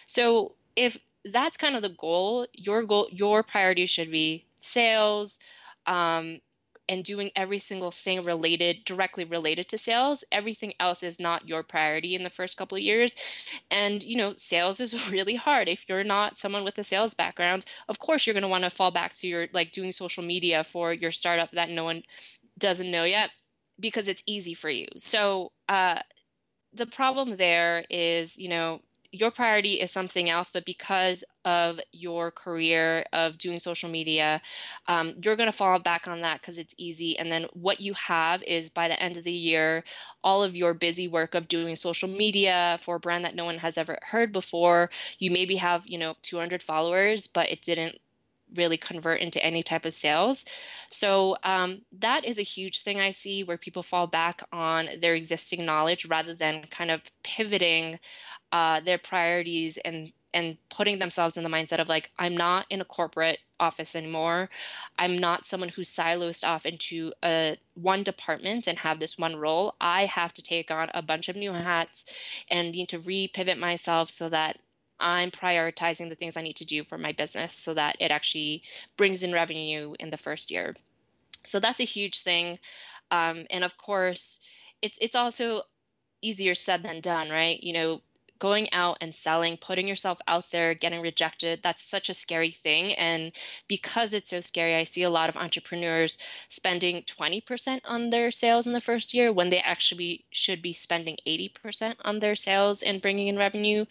[0.05, 2.47] So if that's kind of the goal.
[2.53, 5.39] Your goal, your priority should be sales,
[5.85, 6.39] um,
[6.89, 10.23] and doing every single thing related directly related to sales.
[10.31, 13.15] Everything else is not your priority in the first couple of years.
[13.69, 15.69] And you know sales is really hard.
[15.69, 18.69] If you're not someone with a sales background of course you're going to want to
[18.69, 22.03] fall back to your like doing social media for your startup that no one
[22.57, 23.31] doesn't know yet
[23.79, 24.87] because it's easy for you.
[24.97, 25.99] So uh,
[26.73, 28.81] the problem there is you know
[29.11, 34.41] your priority is something else, but because of your career of doing social media,
[34.87, 37.19] um, you're going to fall back on that because it's easy.
[37.19, 39.83] And then what you have is by the end of the year,
[40.23, 43.57] all of your busy work of doing social media for a brand that no one
[43.57, 44.89] has ever heard before.
[45.19, 47.99] You maybe have, you know, 200 followers, but it didn't
[48.55, 50.45] really convert into any type of sales.
[50.89, 55.15] So um, that is a huge thing I see where people fall back on their
[55.15, 57.99] existing knowledge rather than kind of pivoting
[58.51, 62.79] uh, their priorities and and putting themselves in the mindset of like i'm not in
[62.79, 64.49] a corporate office anymore.
[64.97, 69.75] I'm not someone who's siloed off into a one department and have this one role.
[69.79, 72.05] I have to take on a bunch of new hats
[72.49, 74.57] and need to re-pivot myself so that
[74.99, 78.61] i'm prioritizing the things i need to do for my business so that it actually
[78.97, 80.75] brings in revenue in the first year.
[81.43, 82.59] So that's a huge thing.
[83.09, 84.39] Um, and of course
[84.81, 85.61] it's it's also
[86.21, 87.61] easier said than done right?
[87.61, 88.01] You know
[88.41, 92.93] going out and selling, putting yourself out there, getting rejected, that's such a scary thing.
[92.93, 93.31] And
[93.67, 96.17] because it's so scary, I see a lot of entrepreneurs
[96.49, 101.17] spending 20% on their sales in the first year when they actually should be spending
[101.27, 103.85] 80% on their sales and bringing in revenue.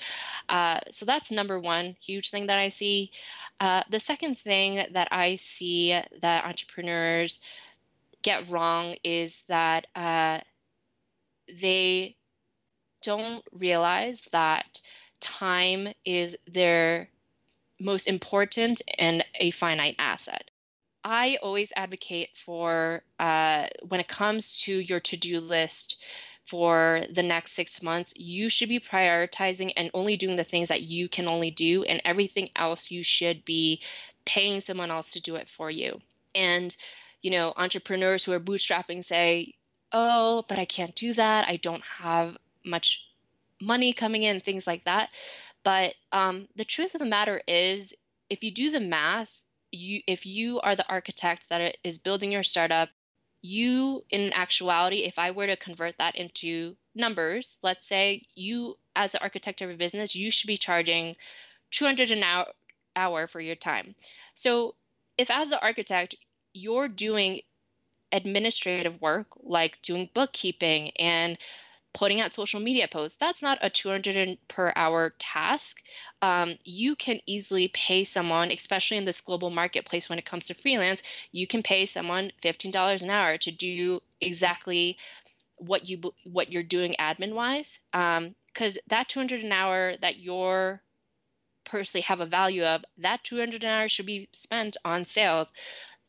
[0.49, 3.13] Uh, so that's number one huge thing that I see.
[3.61, 7.41] Uh, the second thing that I see that entrepreneurs
[8.23, 10.41] get wrong is that uh,
[11.61, 12.17] they
[13.03, 14.81] don't realize that
[15.21, 17.09] time is their
[17.81, 20.51] most important and a finite asset.
[21.03, 26.03] I always advocate for uh, when it comes to your to do list
[26.45, 30.83] for the next six months, you should be prioritizing and only doing the things that
[30.83, 33.81] you can only do, and everything else you should be
[34.25, 36.01] paying someone else to do it for you.
[36.35, 36.77] And,
[37.23, 39.55] you know, entrepreneurs who are bootstrapping say,
[39.93, 41.49] oh, but I can't do that.
[41.49, 43.05] I don't have much
[43.61, 45.11] money coming in, things like that.
[45.63, 47.95] But um, the truth of the matter is,
[48.29, 49.43] if you do the math,
[49.73, 52.89] you if you are the architect that is building your startup,
[53.43, 59.13] you in actuality, if I were to convert that into numbers, let's say you as
[59.13, 61.15] the architect of a business, you should be charging
[61.71, 62.47] 200 an hour,
[62.97, 63.95] hour for your time.
[64.35, 64.75] So
[65.19, 66.15] if as the architect
[66.53, 67.43] you're doing
[68.13, 71.39] administrative work like doing bookkeeping and
[71.93, 75.83] putting out social media posts that's not a 200 per hour task
[76.23, 80.55] um, you can easily pay someone especially in this global marketplace when it comes to
[80.55, 84.97] freelance you can pay someone $15 an hour to do exactly
[85.57, 90.81] what you what you're doing admin wise because um, that 200 an hour that you're
[91.65, 95.49] personally have a value of that 200 an hour should be spent on sales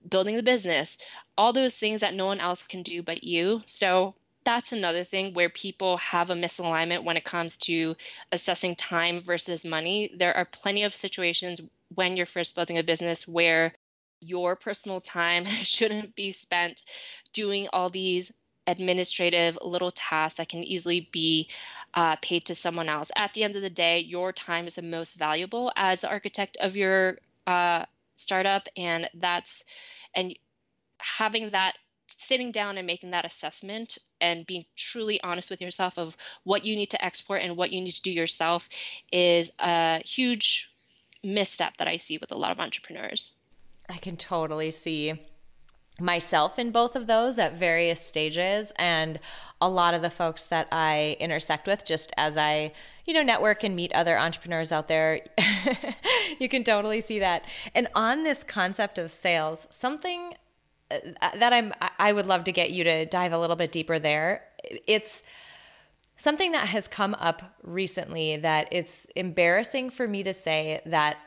[0.07, 0.97] building the business,
[1.37, 3.61] all those things that no one else can do but you.
[3.65, 7.95] So that's another thing where people have a misalignment when it comes to
[8.31, 10.11] assessing time versus money.
[10.15, 11.61] There are plenty of situations
[11.93, 13.73] when you're first building a business where
[14.19, 16.83] your personal time shouldn't be spent
[17.33, 18.31] doing all these
[18.67, 21.49] administrative little tasks that can easily be
[21.93, 23.11] uh, paid to someone else.
[23.15, 26.57] At the end of the day, your time is the most valuable as the architect
[26.57, 29.65] of your uh, startup, and that's
[30.15, 30.37] and
[30.99, 31.75] having that
[32.19, 36.75] sitting down and making that assessment and being truly honest with yourself of what you
[36.75, 38.67] need to export and what you need to do yourself
[39.11, 40.69] is a huge
[41.23, 43.33] misstep that I see with a lot of entrepreneurs.
[43.89, 45.19] I can totally see
[45.99, 49.19] myself in both of those at various stages and
[49.59, 52.73] a lot of the folks that I intersect with just as I
[53.05, 55.21] you know network and meet other entrepreneurs out there
[56.39, 57.43] you can totally see that
[57.75, 60.33] and on this concept of sales something
[61.21, 63.99] Uh, that I'm I would love to get you to dive a little bit deeper
[63.99, 65.21] there it's
[66.17, 71.17] something that has come up recently that it's embarrassing for me to say that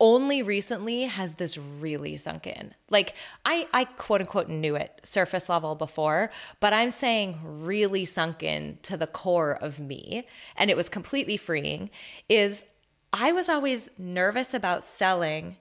[0.00, 2.74] only recently has this really sunk in.
[2.88, 8.42] Like I I quote unquote knew it surface level before, but I'm saying really sunk
[8.42, 10.26] in to the core of me
[10.56, 11.90] and it was completely freeing
[12.28, 12.64] is
[13.12, 15.56] I was always nervous about selling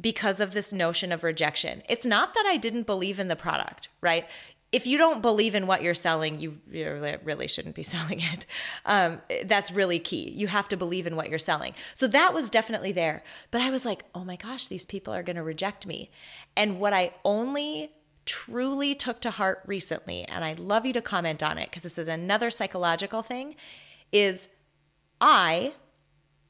[0.00, 1.82] because of this notion of rejection.
[1.88, 4.26] It's not that I didn't believe in the product, right?
[4.74, 8.44] if you don't believe in what you're selling, you really shouldn't be selling it.
[8.84, 10.32] Um, that's really key.
[10.34, 11.74] You have to believe in what you're selling.
[11.94, 13.22] So that was definitely there.
[13.52, 16.10] But I was like, oh my gosh, these people are going to reject me.
[16.56, 17.92] And what I only
[18.26, 21.96] truly took to heart recently, and I'd love you to comment on it because this
[21.96, 23.54] is another psychological thing,
[24.10, 24.48] is
[25.20, 25.74] I,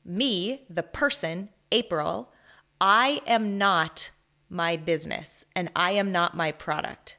[0.02, 2.32] me, the person, April,
[2.80, 4.10] I am not
[4.48, 7.16] my business and I am not my product.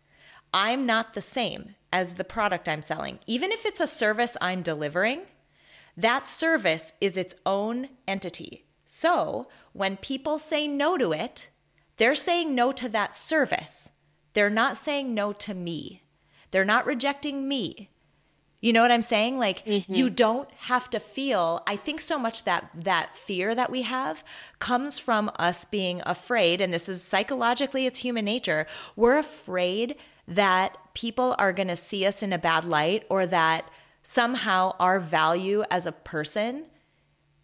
[0.53, 3.19] I'm not the same as the product I'm selling.
[3.25, 5.21] Even if it's a service I'm delivering,
[5.97, 8.65] that service is its own entity.
[8.85, 11.49] So when people say no to it,
[11.97, 13.89] they're saying no to that service.
[14.33, 16.03] They're not saying no to me.
[16.51, 17.89] They're not rejecting me.
[18.61, 19.37] You know what I'm saying?
[19.37, 19.93] Like mm-hmm.
[19.93, 24.23] you don't have to feel I think so much that that fear that we have
[24.59, 28.65] comes from us being afraid and this is psychologically it's human nature.
[28.95, 29.95] We're afraid
[30.27, 33.69] that people are going to see us in a bad light or that
[34.01, 36.65] somehow our value as a person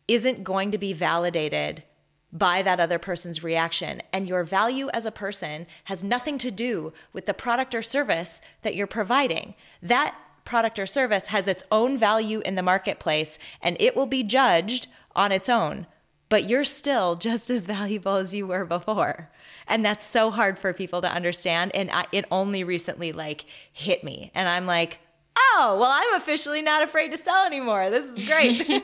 [0.07, 1.83] isn't going to be validated
[2.31, 4.01] by that other person's reaction.
[4.13, 8.41] And your value as a person has nothing to do with the product or service
[8.61, 9.53] that you're providing.
[9.81, 14.23] That product or service has its own value in the marketplace and it will be
[14.23, 15.87] judged on its own.
[16.29, 19.29] But you're still just as valuable as you were before.
[19.67, 24.03] And that's so hard for people to understand and I, it only recently like hit
[24.03, 24.31] me.
[24.33, 24.99] And i'm like
[25.37, 27.89] oh well i'm officially not afraid to sell anymore.
[27.89, 28.83] This is great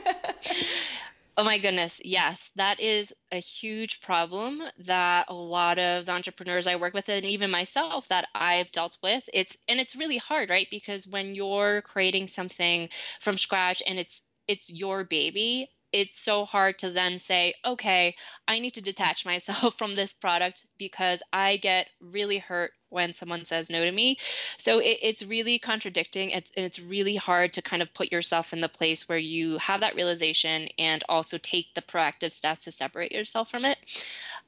[1.38, 6.66] Oh my goodness, yes, that is a huge problem that a lot of the entrepreneurs
[6.66, 9.26] I work with and even myself that I've dealt with.
[9.32, 10.66] It's and it's really hard, right?
[10.70, 12.88] Because when you're creating something
[13.20, 18.58] from scratch and it's it's your baby, it's so hard to then say, okay, I
[18.58, 23.68] need to detach myself from this product because I get really hurt when someone says
[23.68, 24.18] no to me.
[24.56, 26.30] So it, it's really contradicting.
[26.30, 29.80] It's, it's really hard to kind of put yourself in the place where you have
[29.80, 33.78] that realization and also take the proactive steps to separate yourself from it.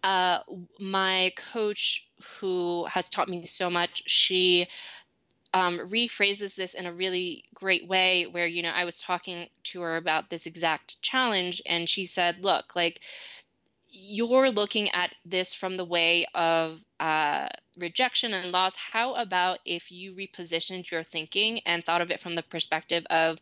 [0.03, 0.41] Uh,
[0.79, 2.07] my coach,
[2.39, 4.67] who has taught me so much, she
[5.53, 9.81] um, rephrases this in a really great way where you know i was talking to
[9.81, 13.01] her about this exact challenge and she said look like
[13.91, 17.49] you're looking at this from the way of uh,
[17.79, 18.77] rejection and loss.
[18.77, 23.39] How about if you repositioned your thinking and thought of it from the perspective of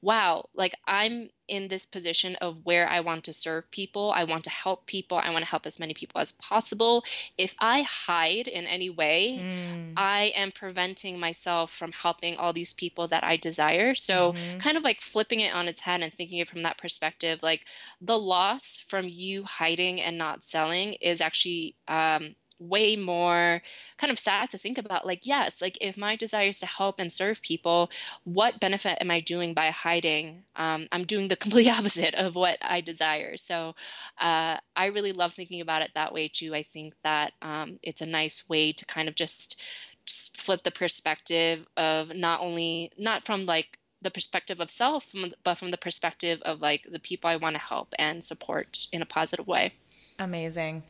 [0.00, 4.12] wow, like I'm in this position of where I want to serve people.
[4.14, 5.18] I want to help people.
[5.18, 7.04] I want to help as many people as possible.
[7.36, 9.94] If I hide in any way, mm.
[9.96, 13.94] I am preventing myself from helping all these people that I desire.
[13.94, 14.58] So, mm-hmm.
[14.58, 17.64] kind of like flipping it on its head and thinking it from that perspective, like
[18.00, 23.62] the loss from you hiding and not selling is actually um, way more
[23.98, 26.98] kind of sad to think about like yes like if my desire is to help
[26.98, 27.90] and serve people
[28.24, 30.42] what benefit am i doing by hiding?
[30.56, 33.36] Um, i'm doing the complete opposite of what i desire.
[33.36, 33.74] So
[34.20, 36.54] uh, i really love thinking about it that way too.
[36.54, 39.60] I think that um, it's a nice way to kind of just,
[40.04, 45.56] just flip the perspective of not only not from like the perspective of self but
[45.56, 49.06] from the perspective of like the people i want to help and support in a
[49.06, 49.72] positive way.
[50.18, 50.82] Amazing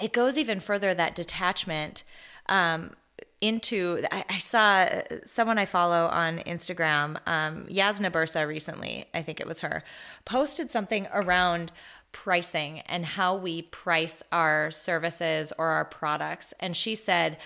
[0.00, 2.02] it goes even further that detachment
[2.48, 2.92] um,
[3.40, 4.88] into I, saw
[5.24, 9.82] someone I follow on Instagram, um, Yasna Bursa recently, I think it was her,
[10.24, 11.72] posted something around
[12.12, 16.54] pricing and how we price our services or our products.
[16.60, 17.36] And she said,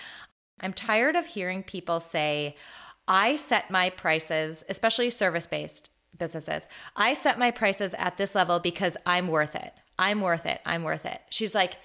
[0.61, 2.55] I'm tired of hearing people say,
[3.07, 8.59] I set my prices, especially service based businesses, I set my prices at this level
[8.59, 9.73] because I'm worth it.
[9.99, 10.61] I'm worth it.
[10.65, 11.21] I'm worth it.
[11.29, 11.77] She's like,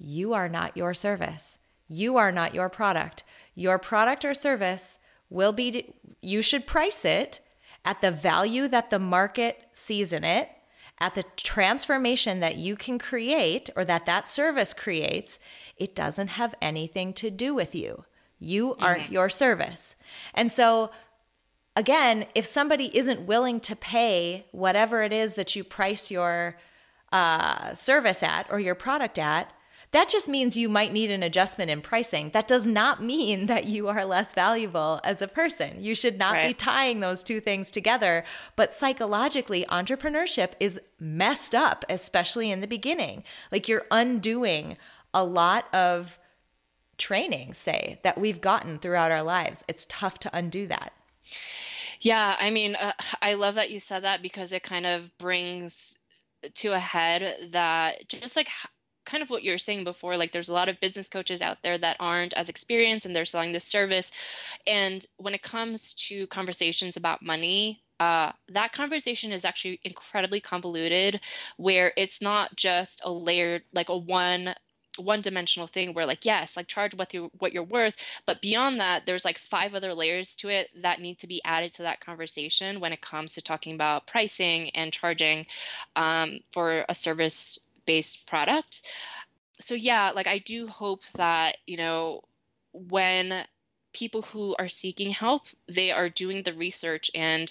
[0.00, 1.58] you are not your service.
[1.86, 3.22] You are not your product.
[3.54, 4.98] Your product or service
[5.28, 5.92] will be,
[6.22, 7.40] you should price it
[7.84, 10.48] at the value that the market sees in it,
[10.98, 15.38] at the transformation that you can create or that that service creates.
[15.76, 18.04] It doesn't have anything to do with you.
[18.38, 19.14] You aren't mm-hmm.
[19.14, 19.96] your service.
[20.32, 20.90] And so,
[21.76, 26.56] again, if somebody isn't willing to pay whatever it is that you price your
[27.12, 29.52] uh, service at or your product at,
[29.92, 32.30] that just means you might need an adjustment in pricing.
[32.32, 35.82] That does not mean that you are less valuable as a person.
[35.82, 36.48] You should not right.
[36.48, 38.24] be tying those two things together.
[38.54, 43.24] But psychologically, entrepreneurship is messed up, especially in the beginning.
[43.50, 44.76] Like you're undoing
[45.12, 46.18] a lot of
[46.96, 49.64] training, say, that we've gotten throughout our lives.
[49.66, 50.92] It's tough to undo that.
[52.00, 55.98] Yeah, I mean, uh, I love that you said that because it kind of brings
[56.54, 58.48] to a head that just like
[59.04, 61.58] kind of what you were saying before like there's a lot of business coaches out
[61.62, 64.12] there that aren't as experienced and they're selling this service.
[64.66, 71.20] And when it comes to conversations about money uh, that conversation is actually incredibly convoluted
[71.58, 74.54] where it's not just a layered like a one
[74.96, 77.96] one dimensional thing where like yes like charge what you what you're worth.
[78.26, 81.72] But beyond that there's like five other layers to it that need to be added
[81.74, 85.46] to that conversation when it comes to talking about pricing and charging
[85.94, 88.82] um, for a service based product.
[89.60, 92.22] So yeah, like I do hope that, you know,
[92.72, 93.34] when
[93.92, 97.50] people who are seeking help, they are doing the research and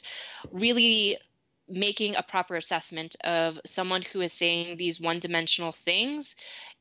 [0.51, 1.17] really
[1.67, 6.35] making a proper assessment of someone who is saying these one dimensional things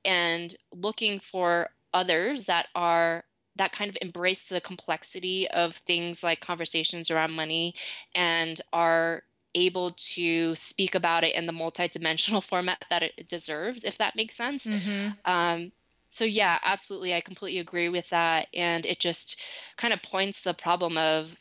[0.04, 3.24] and looking for others that are
[3.56, 7.74] that kind of embrace the complexity of things like conversations around money
[8.14, 9.22] and are
[9.66, 14.34] able to speak about it in the multidimensional format that it deserves, if that makes
[14.34, 14.66] sense.
[14.66, 15.08] Mm-hmm.
[15.24, 15.72] Um,
[16.08, 19.40] so yeah, absolutely, I completely agree with that, and it just
[19.76, 21.36] kind of points the problem of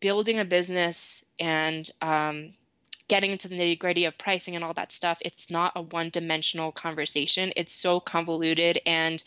[0.00, 2.52] building a business and um,
[3.08, 5.18] getting into the nitty gritty of pricing and all that stuff.
[5.22, 7.52] It's not a one dimensional conversation.
[7.56, 9.22] It's so convoluted, and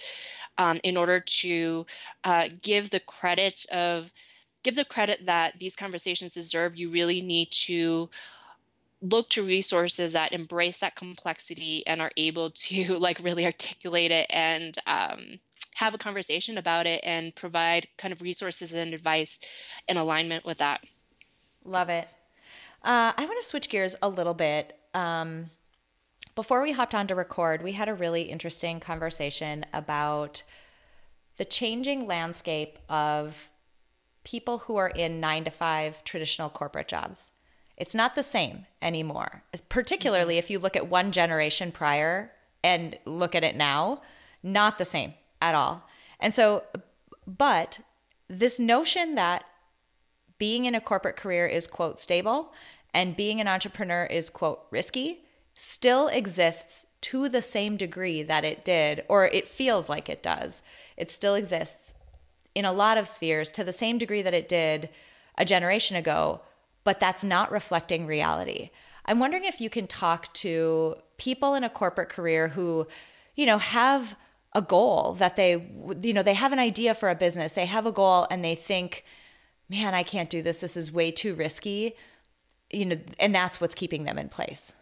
[0.60, 1.86] um, in order to
[2.24, 4.12] uh, give the credit of
[4.64, 8.10] give the credit that these conversations deserve, you really need to
[9.02, 14.28] look to resources that embrace that complexity and are able to like really articulate it
[14.30, 15.40] and um,
[15.76, 19.40] have a conversation about it and provide kind of resources and advice
[19.88, 20.84] in alignment with that.
[21.64, 22.08] Love it.
[22.84, 24.78] Uh, I want to switch gears a little bit.
[24.94, 25.50] Um,
[26.36, 30.44] before we hopped on to record, we had a really interesting conversation about
[31.38, 33.36] the changing landscape of
[34.28, 37.32] people who are in nine to five traditional corporate jobs.
[37.78, 43.36] It's not the same anymore, particularly if you look at one generation prior and look
[43.36, 44.02] at it now,
[44.44, 45.88] not the same at all.
[46.20, 46.64] And so,
[47.26, 47.80] but
[48.28, 49.46] this notion that
[50.38, 52.52] being in a corporate career is, quote, stable
[52.94, 55.22] and being an entrepreneur is, quote, risky
[55.54, 60.62] still exists to the same degree that it did, or it feels like it does.
[60.98, 61.94] It still exists
[62.58, 64.90] in a lot of spheres to the same degree that it did
[65.38, 66.42] a generation ago,
[66.84, 68.72] but that's not reflecting reality.
[69.06, 72.88] I'm wondering if you can talk to people in a corporate career who,
[73.36, 74.18] you know, have
[74.56, 75.52] a goal that they,
[76.02, 78.56] you know, they have an idea for a business, they have a goal and they
[78.56, 79.06] think,
[79.70, 80.62] man, I can't do this.
[80.62, 81.94] This is way too risky.
[82.72, 84.74] You know, and that's what's keeping them in place.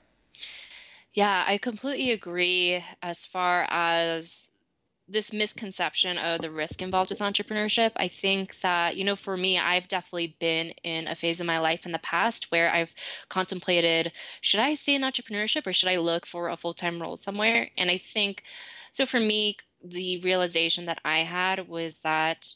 [1.14, 4.48] Yeah, I completely agree as far as
[5.08, 7.92] this misconception of the risk involved with entrepreneurship.
[7.96, 11.60] I think that, you know, for me, I've definitely been in a phase of my
[11.60, 12.94] life in the past where I've
[13.30, 17.18] contemplated should I stay in entrepreneurship or should I look for a full time role
[17.18, 17.70] somewhere?
[17.78, 18.44] And I think,
[18.92, 22.50] so for me, the realization that I had was that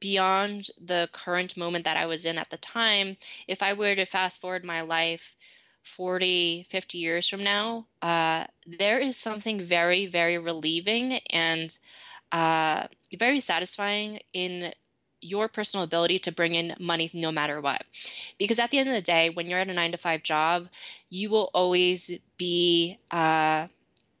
[0.00, 3.16] beyond the current moment that I was in at the time,
[3.46, 5.34] if I were to fast forward my life
[5.82, 11.76] 40, 50 years from now, uh, there is something very, very relieving and
[12.32, 12.86] uh,
[13.18, 14.72] very satisfying in
[15.20, 17.84] your personal ability to bring in money no matter what.
[18.38, 20.68] Because at the end of the day, when you're at a nine to five job,
[21.10, 22.98] you will always be.
[23.10, 23.68] Uh,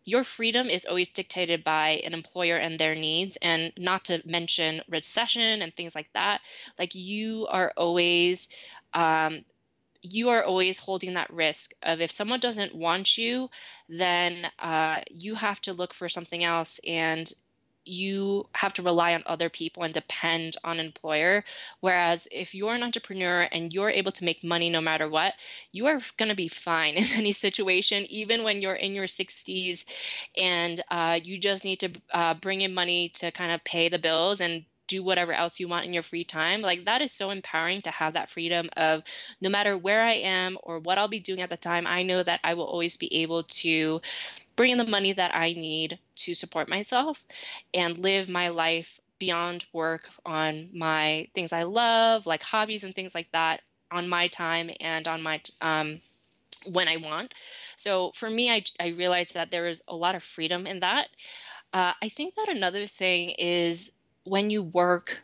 [0.04, 4.82] your freedom is always dictated by an employer and their needs and not to mention
[4.88, 6.40] recession and things like that
[6.78, 8.48] like you are always
[8.94, 9.44] um,
[10.02, 13.48] you are always holding that risk of if someone doesn't want you,
[13.88, 17.32] then uh, you have to look for something else and
[17.84, 21.44] you have to rely on other people and depend on an employer.
[21.80, 25.34] Whereas if you're an entrepreneur and you're able to make money no matter what,
[25.72, 29.84] you are going to be fine in any situation, even when you're in your 60s
[30.36, 33.98] and uh, you just need to uh, bring in money to kind of pay the
[33.98, 36.60] bills and do whatever else you want in your free time.
[36.62, 39.02] Like that is so empowering to have that freedom of
[39.40, 42.22] no matter where I am or what I'll be doing at the time, I know
[42.22, 44.00] that I will always be able to
[44.56, 47.24] bring in the money that I need to support myself
[47.72, 53.14] and live my life beyond work on my things I love, like hobbies and things
[53.14, 56.00] like that, on my time and on my um,
[56.66, 57.34] when I want.
[57.76, 61.08] So for me, I, I realized that there is a lot of freedom in that.
[61.72, 63.92] Uh, I think that another thing is
[64.24, 65.20] when you work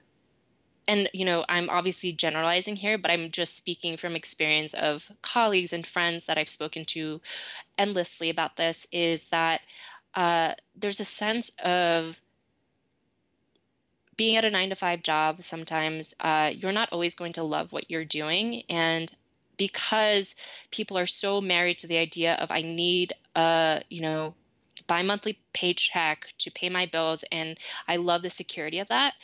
[0.86, 5.72] and you know i'm obviously generalizing here but i'm just speaking from experience of colleagues
[5.72, 7.20] and friends that i've spoken to
[7.76, 9.61] endlessly about this is that
[10.14, 12.20] uh, there's a sense of
[14.16, 17.72] being at a nine to five job sometimes uh, you're not always going to love
[17.72, 18.64] what you're doing.
[18.68, 19.14] And
[19.59, 20.34] because
[20.70, 24.34] people are so married to the idea of i need a you know
[24.89, 29.14] bi-monthly paycheck to pay my bills and I love the security of that.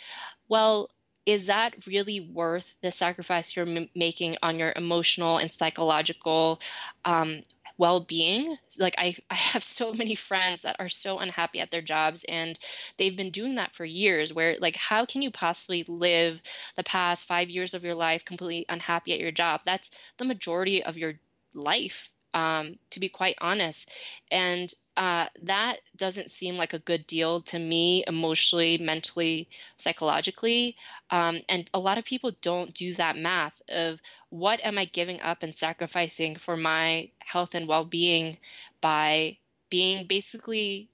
[0.49, 0.91] Well,
[1.27, 6.61] is that really worth the sacrifice you're m- making on your emotional and psychological
[7.05, 7.43] um,
[7.77, 12.25] well-being like I, I have so many friends that are so unhappy at their jobs
[12.29, 12.57] and
[12.99, 16.41] they've been doing that for years where like how can you possibly live
[16.77, 20.85] the past five years of your life completely unhappy at your job that's the majority
[20.85, 21.15] of your
[21.55, 23.91] life um, to be quite honest.
[24.31, 30.77] And uh, that doesn't seem like a good deal to me emotionally, mentally, psychologically.
[31.11, 35.21] Um, and a lot of people don't do that math of what am I giving
[35.21, 38.39] up and sacrificing for my health and well being
[38.81, 39.39] by
[39.71, 40.89] being basically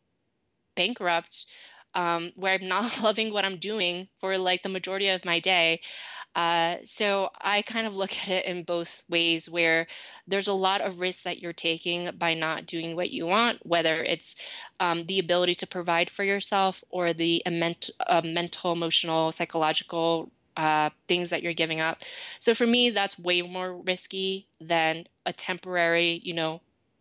[0.75, 1.47] bankrupt.
[1.93, 5.81] Um, where I'm not loving what I'm doing for like the majority of my day.
[6.35, 9.87] Uh, so I kind of look at it in both ways where
[10.27, 14.03] there's a lot of risk that you're taking by not doing what you want, whether
[14.03, 14.37] it's
[14.79, 20.91] um, the ability to provide for yourself or the ment- uh, mental, emotional, psychological uh,
[21.09, 22.03] things that you're giving up.
[22.39, 26.61] So for me, that's way more risky than a temporary, you know,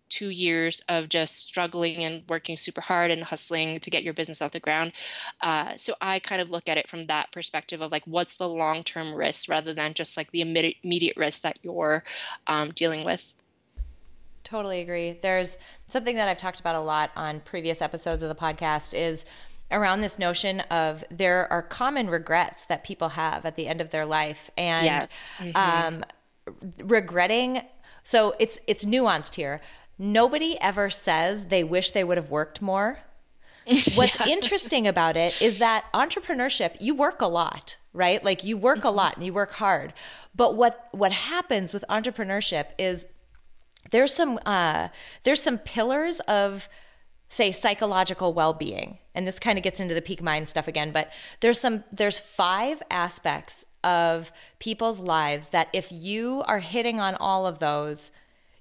[0.10, 4.42] two years of just struggling and working super hard and hustling to get your business
[4.42, 4.92] off the ground.
[5.42, 8.50] Uh, so I kind of look at it from that perspective of like, what's the
[8.50, 12.04] long term risk rather than just like the immediate, immediate risk that you're
[12.48, 13.34] um, dealing with.
[14.44, 15.18] Totally agree.
[15.22, 15.58] There's
[15.90, 19.26] something that I've talked about a lot on previous episodes of the podcast is
[19.72, 23.92] around this notion of there are common regrets that people have at the end of
[23.92, 25.34] their life and yes.
[25.38, 25.56] mm-hmm.
[25.56, 26.04] um,
[26.82, 27.62] regretting
[28.04, 29.62] so it's it's nuanced here
[30.00, 33.00] nobody ever says they wish they would have worked more.
[33.96, 34.28] What's yeah.
[34.28, 38.24] interesting about it is that entrepreneurship, you work a lot, right?
[38.24, 38.96] Like you work a mm-hmm.
[38.96, 39.94] lot and you work hard.
[40.34, 43.06] But what what happens with entrepreneurship is
[43.92, 44.88] there's some uh,
[45.24, 46.68] there's some pillars of
[47.30, 51.10] say psychological well-being and this kind of gets into the peak mind stuff again but
[51.42, 57.46] there's some there's five aspects of people's lives that if you are hitting on all
[57.46, 58.12] of those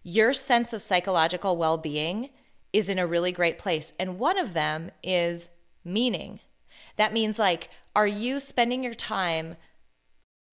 [0.08, 2.30] your sense of psychological well being
[2.72, 3.92] is in a really great place.
[3.98, 5.48] And one of them is
[5.84, 6.40] meaning.
[6.96, 9.56] That means like, are you spending your time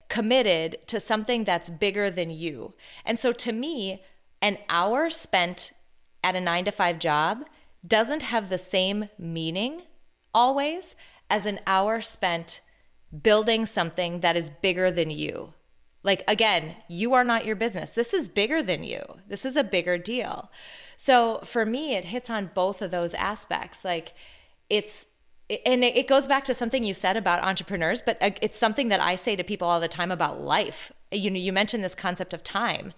[0.10, 2.74] committed to something that's bigger than you?
[3.06, 4.04] And so to me,
[4.42, 5.72] an hour spent
[6.22, 7.46] at a nine to five job
[7.88, 9.84] doesn't have the same meaning
[10.34, 10.98] always
[11.30, 12.60] as an hour spent
[13.24, 15.54] building something that is bigger than you.
[16.06, 17.92] Like, again, you are not your business.
[17.92, 19.02] This is bigger than you.
[19.28, 20.52] This is a bigger deal.
[20.98, 23.84] So for me, it hits on both of those aspects.
[23.84, 24.14] Like,
[24.70, 25.08] it's,
[25.66, 29.02] and it goes back to something you said about entrepreneurs, but uh, it's something that
[29.02, 30.92] I say to people all the time about life.
[31.12, 32.94] You know, you mentioned this concept of time.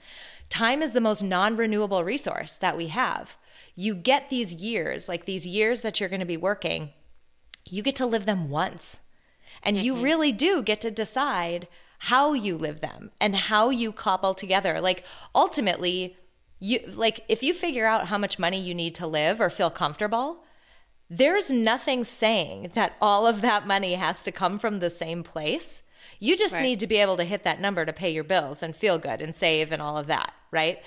[0.49, 3.38] Time is the most non renewable resource that we have.
[3.74, 6.89] You get these years, like these years that you're going to be working,
[7.64, 8.97] you get to live them once.
[9.64, 9.86] And mm-hmm.
[9.86, 14.80] you really do get to decide how you live them and how you cobble together.
[14.80, 16.16] Like ultimately,
[16.60, 19.70] you like if you figure out how much money you need to live or feel
[19.70, 20.43] comfortable,
[21.10, 25.82] there's nothing saying that all of that money has to come from the same place.
[26.20, 26.64] You just right.
[26.64, 29.22] need to be able to hit that number to pay your bills and feel good
[29.22, 30.80] and save and all of that, right?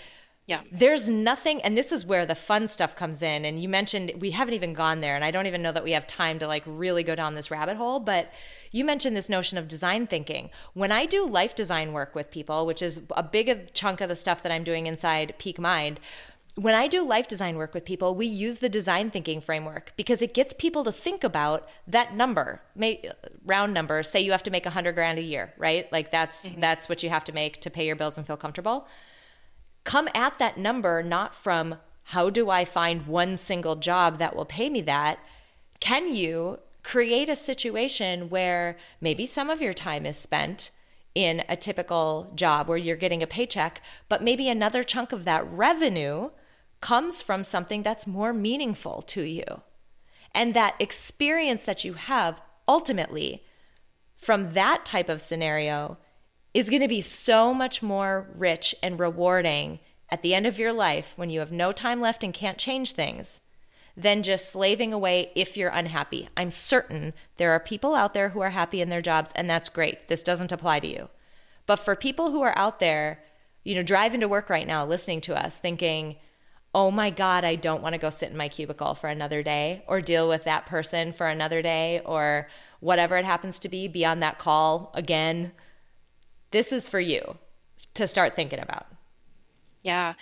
[0.50, 0.62] Yeah.
[0.72, 3.44] There's nothing, and this is where the fun stuff comes in.
[3.44, 5.92] And you mentioned we haven't even gone there, and I don't even know that we
[5.92, 8.32] have time to like really go down this rabbit hole, but
[8.72, 10.50] you mentioned this notion of design thinking.
[10.74, 14.16] When I do life design work with people, which is a big chunk of the
[14.16, 16.00] stuff that I'm doing inside Peak Mind,
[16.56, 20.20] when I do life design work with people, we use the design thinking framework because
[20.20, 23.08] it gets people to think about that number, may,
[23.46, 24.02] round number.
[24.02, 25.90] Say you have to make a hundred grand a year, right?
[25.92, 26.60] Like that's mm-hmm.
[26.60, 28.88] that's what you have to make to pay your bills and feel comfortable
[29.90, 31.74] come at that number not from
[32.04, 35.18] how do I find one single job that will pay me that?
[35.80, 40.70] Can you create a situation where maybe some of your time is spent
[41.16, 45.44] in a typical job where you're getting a paycheck, but maybe another chunk of that
[45.50, 46.30] revenue
[46.80, 49.62] comes from something that's more meaningful to you?
[50.32, 53.42] And that experience that you have ultimately
[54.16, 55.98] from that type of scenario
[56.52, 59.78] is going to be so much more rich and rewarding
[60.08, 62.92] at the end of your life when you have no time left and can't change
[62.92, 63.40] things
[63.96, 66.28] than just slaving away if you're unhappy.
[66.36, 69.68] I'm certain there are people out there who are happy in their jobs, and that's
[69.68, 70.08] great.
[70.08, 71.08] This doesn't apply to you.
[71.66, 73.22] But for people who are out there,
[73.62, 76.16] you know, driving to work right now, listening to us, thinking,
[76.74, 79.84] oh my God, I don't want to go sit in my cubicle for another day
[79.86, 82.48] or deal with that person for another day or
[82.80, 85.52] whatever it happens to be, be on that call again
[86.50, 87.36] this is for you
[87.94, 88.86] to start thinking about.
[89.82, 90.14] Yeah.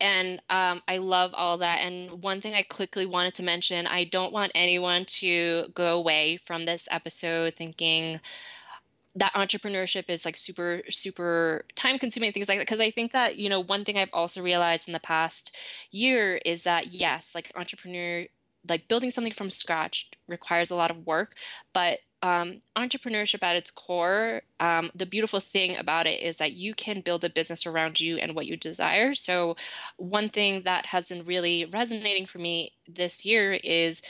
[0.00, 1.78] And um, I love all that.
[1.78, 6.38] And one thing I quickly wanted to mention I don't want anyone to go away
[6.38, 8.20] from this episode thinking,
[9.16, 13.36] that entrepreneurship is like super super time consuming things like that because i think that
[13.36, 15.54] you know one thing i've also realized in the past
[15.90, 18.24] year is that yes like entrepreneur
[18.68, 21.34] like building something from scratch requires a lot of work
[21.74, 26.74] but um, entrepreneurship at its core, um, the beautiful thing about it is that you
[26.74, 29.14] can build a business around you and what you desire.
[29.14, 29.56] So,
[29.96, 34.02] one thing that has been really resonating for me this year is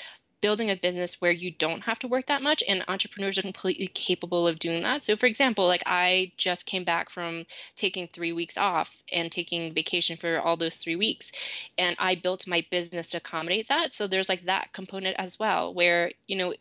[0.42, 3.86] building a business where you don't have to work that much and entrepreneurs are completely
[3.86, 7.46] capable of doing that so for example like i just came back from
[7.76, 11.30] taking three weeks off and taking vacation for all those three weeks
[11.78, 15.72] and i built my business to accommodate that so there's like that component as well
[15.72, 16.52] where you know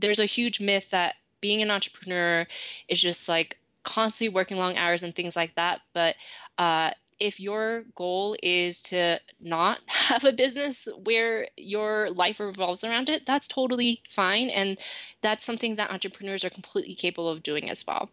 [0.00, 2.46] there's a huge myth that being an entrepreneur
[2.88, 5.80] is just like constantly working long hours and things like that.
[5.94, 6.16] But
[6.58, 13.08] uh, if your goal is to not have a business where your life revolves around
[13.08, 14.48] it, that's totally fine.
[14.50, 14.78] And
[15.20, 18.10] that's something that entrepreneurs are completely capable of doing as well.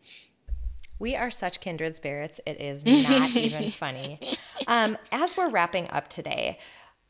[0.99, 2.39] We are such kindred spirits.
[2.45, 4.19] It is not even funny.
[4.67, 6.57] Um, as we're wrapping up today,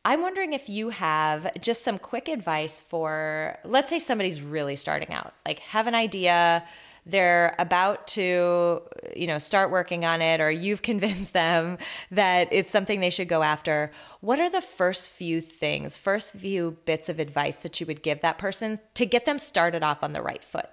[0.08, 5.12] I'm wondering if you have just some quick advice for, let's say somebody's really starting
[5.12, 6.64] out, like have an idea,
[7.05, 8.84] they're about to,
[9.14, 11.78] you know, start working on it, or you've convinced them
[12.10, 13.91] that it's something they should go after.
[14.22, 18.22] What are the first few things, first few bits of advice that you would give
[18.22, 20.70] that person to get them started off on the right foot?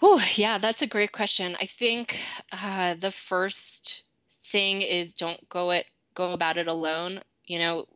[0.00, 1.58] Oh, yeah, that's a great question.
[1.60, 2.18] I think
[2.52, 4.02] uh, the first
[4.44, 5.84] thing is don't go it
[6.14, 7.20] go about it alone.
[7.44, 7.86] You know,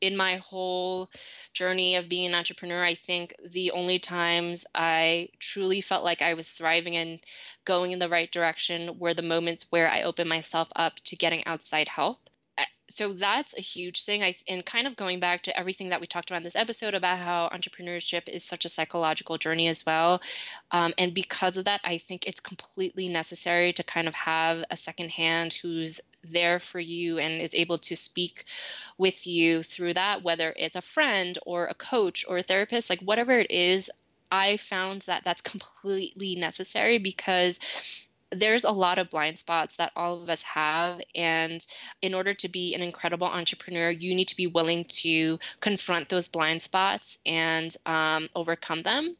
[0.00, 1.10] in my whole
[1.54, 6.34] journey of being an entrepreneur, I think the only times I truly felt like I
[6.34, 7.20] was thriving and
[7.64, 11.44] going in the right direction were the moments where I opened myself up to getting
[11.46, 12.27] outside help
[12.88, 14.22] so that's a huge thing.
[14.22, 16.94] I, and kind of going back to everything that we talked about in this episode
[16.94, 20.20] about how entrepreneurship is such a psychological journey as well
[20.70, 24.76] um, and because of that i think it's completely necessary to kind of have a
[24.76, 28.44] second hand who's there for you and is able to speak
[28.96, 33.00] with you through that whether it's a friend or a coach or a therapist like
[33.00, 33.90] whatever it is
[34.30, 37.60] I found that that's completely necessary because
[38.30, 41.00] there's a lot of blind spots that all of us have.
[41.14, 41.64] And
[42.02, 46.28] in order to be an incredible entrepreneur, you need to be willing to confront those
[46.28, 49.16] blind spots and um, overcome them.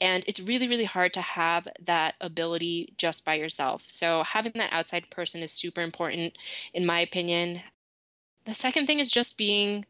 [0.00, 3.84] And it's really, really hard to have that ability just by yourself.
[3.88, 6.34] So having that outside person is super important,
[6.74, 7.62] in my opinion.
[8.44, 9.84] The second thing is just being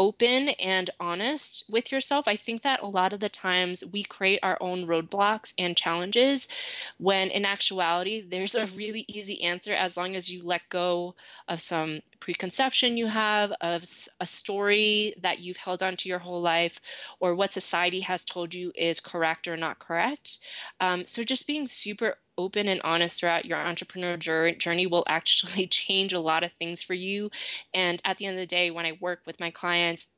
[0.00, 2.26] open and honest with yourself.
[2.26, 6.48] I think that a lot of the times we create our own roadblocks and challenges
[6.96, 11.14] when in actuality there's a really easy answer as long as you let go
[11.46, 13.82] of some preconception you have of
[14.20, 16.80] a story that you've held on to your whole life
[17.18, 20.38] or what society has told you is correct or not correct.
[20.80, 26.12] Um, so just being super open and honest throughout your entrepreneurial journey will actually change
[26.12, 27.30] a lot of things for you.
[27.74, 30.08] And at the end of the day, when I work with my clients,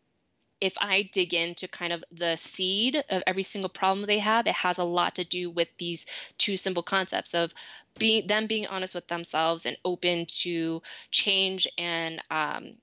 [0.63, 4.55] if I dig into kind of the seed of every single problem they have, it
[4.55, 6.07] has a lot to do with these
[6.39, 7.53] two simple concepts of
[7.99, 12.75] being them being honest with themselves and open to change and um,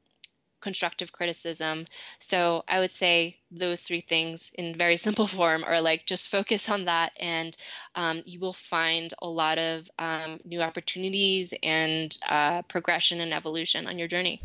[0.62, 1.86] constructive criticism.
[2.20, 6.70] So I would say those three things in very simple form are like just focus
[6.70, 7.56] on that, and
[7.96, 13.88] um, you will find a lot of um, new opportunities and uh, progression and evolution
[13.88, 14.42] on your journey.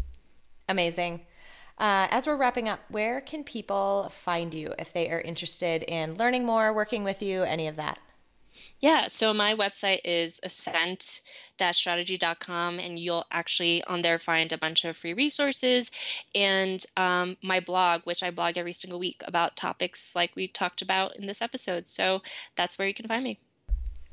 [0.69, 1.21] Amazing.
[1.77, 6.17] Uh, as we're wrapping up, where can people find you if they are interested in
[6.17, 7.99] learning more, working with you, any of that?
[8.81, 14.97] Yeah, so my website is ascent-strategy.com, and you'll actually on there find a bunch of
[14.97, 15.91] free resources
[16.35, 20.83] and um, my blog, which I blog every single week about topics like we talked
[20.83, 21.87] about in this episode.
[21.87, 22.23] So
[22.57, 23.39] that's where you can find me.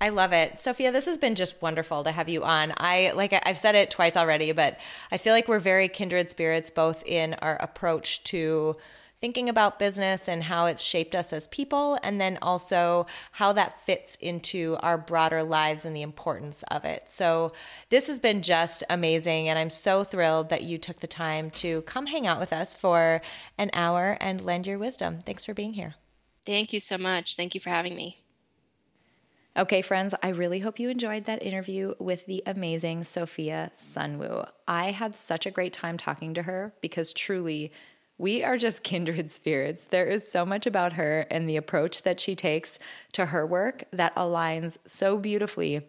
[0.01, 0.59] I love it.
[0.59, 2.73] Sophia, this has been just wonderful to have you on.
[2.75, 4.79] I like I've said it twice already, but
[5.11, 8.77] I feel like we're very kindred spirits both in our approach to
[9.21, 13.85] thinking about business and how it's shaped us as people, and then also how that
[13.85, 17.03] fits into our broader lives and the importance of it.
[17.07, 17.53] So,
[17.89, 21.83] this has been just amazing, and I'm so thrilled that you took the time to
[21.83, 23.21] come hang out with us for
[23.57, 25.19] an hour and lend your wisdom.
[25.23, 25.95] Thanks for being here.
[26.45, 27.35] Thank you so much.
[27.35, 28.17] Thank you for having me.
[29.57, 34.47] Okay, friends, I really hope you enjoyed that interview with the amazing Sophia Sunwoo.
[34.65, 37.73] I had such a great time talking to her because truly,
[38.21, 39.85] we are just kindred spirits.
[39.85, 42.77] There is so much about her and the approach that she takes
[43.13, 45.81] to her work that aligns so beautifully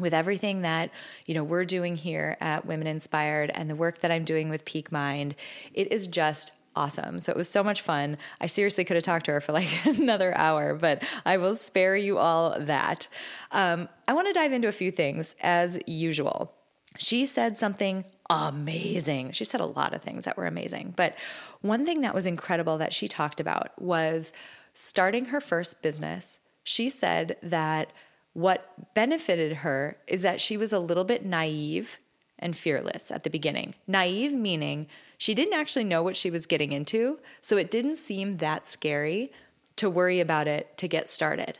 [0.00, 0.90] with everything that
[1.26, 4.64] you know we're doing here at Women Inspired and the work that I'm doing with
[4.64, 5.34] Peak Mind.
[5.74, 7.20] It is just awesome.
[7.20, 8.16] So it was so much fun.
[8.40, 11.96] I seriously could have talked to her for like another hour, but I will spare
[11.96, 13.08] you all that.
[13.50, 16.54] Um, I want to dive into a few things as usual.
[16.96, 19.32] She said something amazing.
[19.32, 21.16] She said a lot of things that were amazing, but
[21.60, 24.32] one thing that was incredible that she talked about was
[24.72, 26.38] starting her first business.
[26.62, 27.92] She said that
[28.32, 31.98] what benefited her is that she was a little bit naive
[32.38, 33.74] and fearless at the beginning.
[33.86, 34.86] Naive meaning
[35.18, 39.32] she didn't actually know what she was getting into, so it didn't seem that scary
[39.76, 41.58] to worry about it to get started.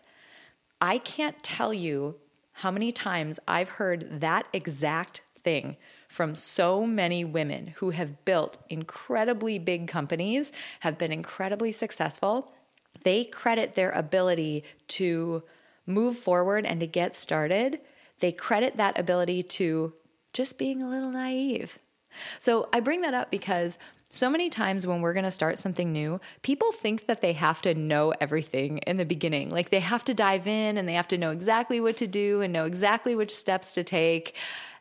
[0.80, 2.16] I can't tell you
[2.52, 5.76] how many times I've heard that exact thing
[6.10, 12.52] from so many women who have built incredibly big companies, have been incredibly successful.
[13.04, 15.44] They credit their ability to
[15.86, 17.78] move forward and to get started.
[18.18, 19.92] They credit that ability to
[20.32, 21.78] just being a little naive.
[22.40, 23.78] So I bring that up because
[24.12, 27.62] so many times when we're going to start something new, people think that they have
[27.62, 29.50] to know everything in the beginning.
[29.50, 32.40] Like they have to dive in and they have to know exactly what to do
[32.40, 34.34] and know exactly which steps to take.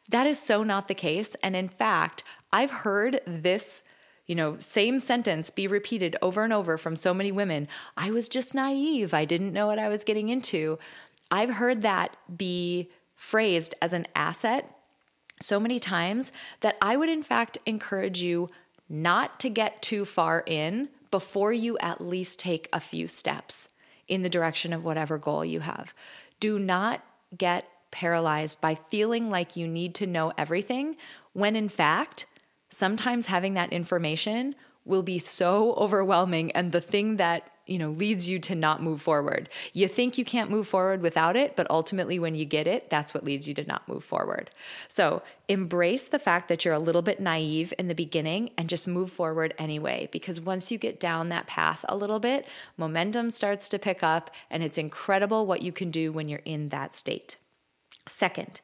[0.10, 1.36] That is so not the case.
[1.42, 3.84] And in fact, I've heard this
[4.30, 7.68] you know, same sentence be repeated over and over from so many women.
[7.98, 9.12] I was just naive.
[9.12, 10.78] I didn't know what I was getting into.
[11.32, 14.70] I've heard that be phrased as an asset
[15.42, 16.32] so many times
[16.62, 18.52] that I would, in fact, encourage you
[18.88, 23.68] not to get too far in before you at least take a few steps
[24.08, 25.92] in the direction of whatever goal you have.
[26.40, 27.04] Do not
[27.36, 30.96] get paralyzed by feeling like you need to know everything
[31.34, 32.26] when in fact,
[32.70, 38.28] sometimes having that information will be so overwhelming and the thing that you know leads
[38.28, 39.48] you to not move forward.
[39.74, 43.14] You think you can't move forward without it but ultimately when you get it that's
[43.14, 44.50] what leads you to not move forward.
[44.88, 48.88] So embrace the fact that you're a little bit naive in the beginning and just
[48.88, 53.70] move forward anyway because once you get down that path a little bit momentum starts
[53.70, 57.38] to pick up and it's incredible what you can do when you're in that state
[58.10, 58.62] Second,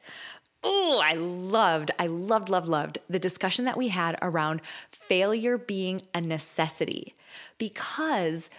[0.62, 6.02] oh, I loved, I loved, loved, loved the discussion that we had around failure being
[6.14, 7.14] a necessity
[7.58, 8.50] because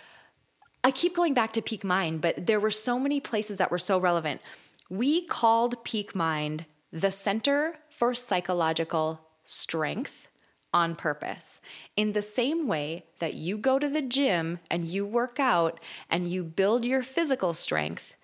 [0.84, 3.78] I keep going back to peak mind, but there were so many places that were
[3.78, 4.42] so relevant.
[4.90, 10.30] We called peak mind the Center for Psychological Strength
[10.74, 11.60] on purpose.
[11.96, 15.80] In the same way that you go to the gym and you work out
[16.10, 18.16] and you build your physical strength,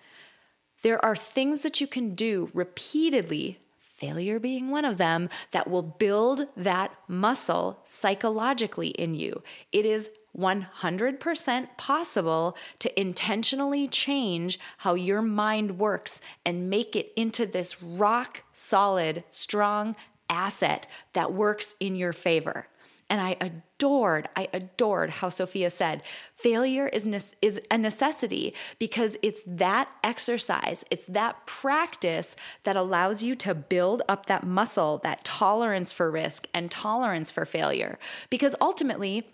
[0.84, 3.58] there are things that you can do repeatedly,
[3.96, 9.42] failure being one of them, that will build that muscle psychologically in you.
[9.72, 17.46] It is 100% possible to intentionally change how your mind works and make it into
[17.46, 19.96] this rock solid, strong
[20.28, 22.66] asset that works in your favor.
[23.10, 26.02] And I adored, I adored how Sophia said,
[26.36, 32.34] failure is, ne- is a necessity because it's that exercise, it's that practice
[32.64, 37.44] that allows you to build up that muscle, that tolerance for risk and tolerance for
[37.44, 37.98] failure.
[38.30, 39.28] Because ultimately,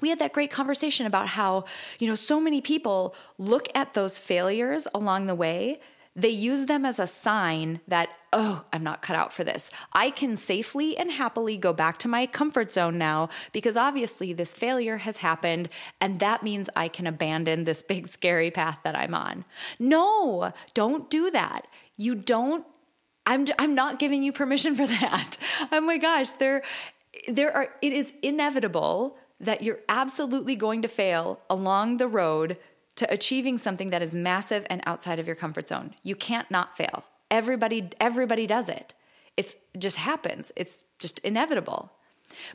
[0.00, 1.64] we had that great conversation about how,
[1.98, 5.80] you know, so many people look at those failures along the way.
[6.16, 9.70] They use them as a sign that, oh, I'm not cut out for this.
[9.92, 14.52] I can safely and happily go back to my comfort zone now because obviously this
[14.52, 15.68] failure has happened
[16.00, 19.44] and that means I can abandon this big scary path that I'm on.
[19.78, 21.66] No, don't do that.
[21.96, 22.66] You don't
[23.26, 25.36] I'm I'm not giving you permission for that.
[25.72, 26.62] Oh my gosh, there
[27.28, 32.56] there are it is inevitable that you're absolutely going to fail along the road
[33.00, 35.94] to achieving something that is massive and outside of your comfort zone.
[36.02, 37.02] You can't not fail.
[37.30, 38.92] Everybody everybody does it.
[39.38, 40.52] It's it just happens.
[40.54, 41.92] It's just inevitable.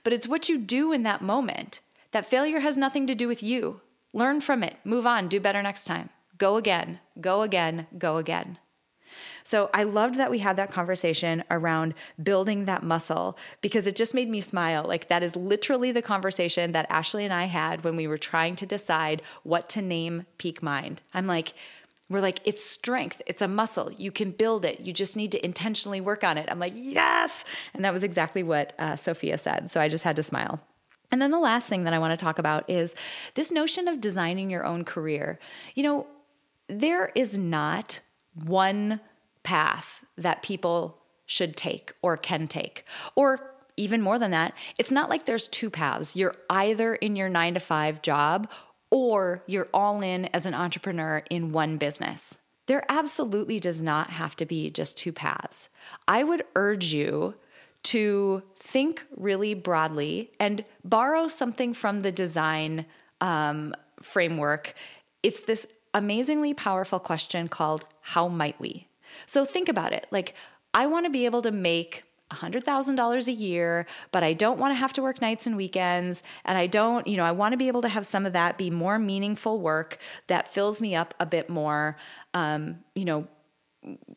[0.03, 1.79] But it's what you do in that moment.
[2.11, 3.81] That failure has nothing to do with you.
[4.13, 4.77] Learn from it.
[4.83, 5.29] Move on.
[5.29, 6.11] Do better next time.
[6.37, 6.99] Go again.
[7.19, 7.87] Go again.
[7.97, 8.59] Go again.
[9.43, 14.13] So I loved that we had that conversation around building that muscle because it just
[14.13, 14.83] made me smile.
[14.83, 18.55] Like that is literally the conversation that Ashley and I had when we were trying
[18.57, 21.01] to decide what to name Peak Mind.
[21.13, 21.53] I'm like,
[22.09, 23.91] we're like, it's strength, it's a muscle.
[23.91, 24.81] You can build it.
[24.81, 26.47] You just need to intentionally work on it.
[26.51, 27.43] I'm like, yes.
[27.73, 29.71] And that was exactly what uh, Sophia said.
[29.71, 30.59] So I just had to smile.
[31.11, 32.95] And then the last thing that I want to talk about is
[33.33, 35.39] this notion of designing your own career.
[35.73, 36.07] You know,
[36.67, 38.01] there is not
[38.43, 38.99] one
[39.43, 42.85] path that people should take or can take.
[43.15, 46.15] Or even more than that, it's not like there's two paths.
[46.15, 48.49] You're either in your nine to five job
[48.89, 52.37] or you're all in as an entrepreneur in one business.
[52.67, 55.69] There absolutely does not have to be just two paths.
[56.07, 57.35] I would urge you
[57.83, 62.85] to think really broadly and borrow something from the design
[63.21, 64.73] um, framework.
[65.21, 68.87] It's this amazingly powerful question called How Might We?
[69.25, 70.05] So think about it.
[70.11, 70.35] Like,
[70.73, 74.75] I want to be able to make $100,000 a year, but I don't want to
[74.75, 76.21] have to work nights and weekends.
[76.43, 78.57] And I don't, you know, I want to be able to have some of that
[78.57, 81.97] be more meaningful work that fills me up a bit more,
[82.33, 83.27] um, you know,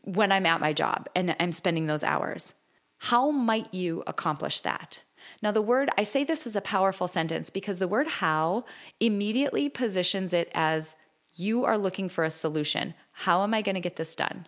[0.03, 2.55] when I'm at my job and I'm spending those hours.
[2.97, 5.01] How might you accomplish that?
[5.43, 8.65] Now, the word, I say this is a powerful sentence because the word how
[8.99, 10.97] immediately positions it as
[11.35, 12.95] you are looking for a solution.
[13.13, 14.47] How am I going to get this done?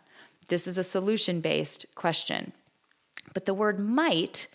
[0.48, 2.52] This is a solution based question.
[3.32, 4.48] But the word might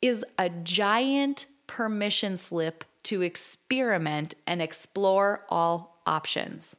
[0.00, 6.76] is a giant permission slip to experiment and explore all options.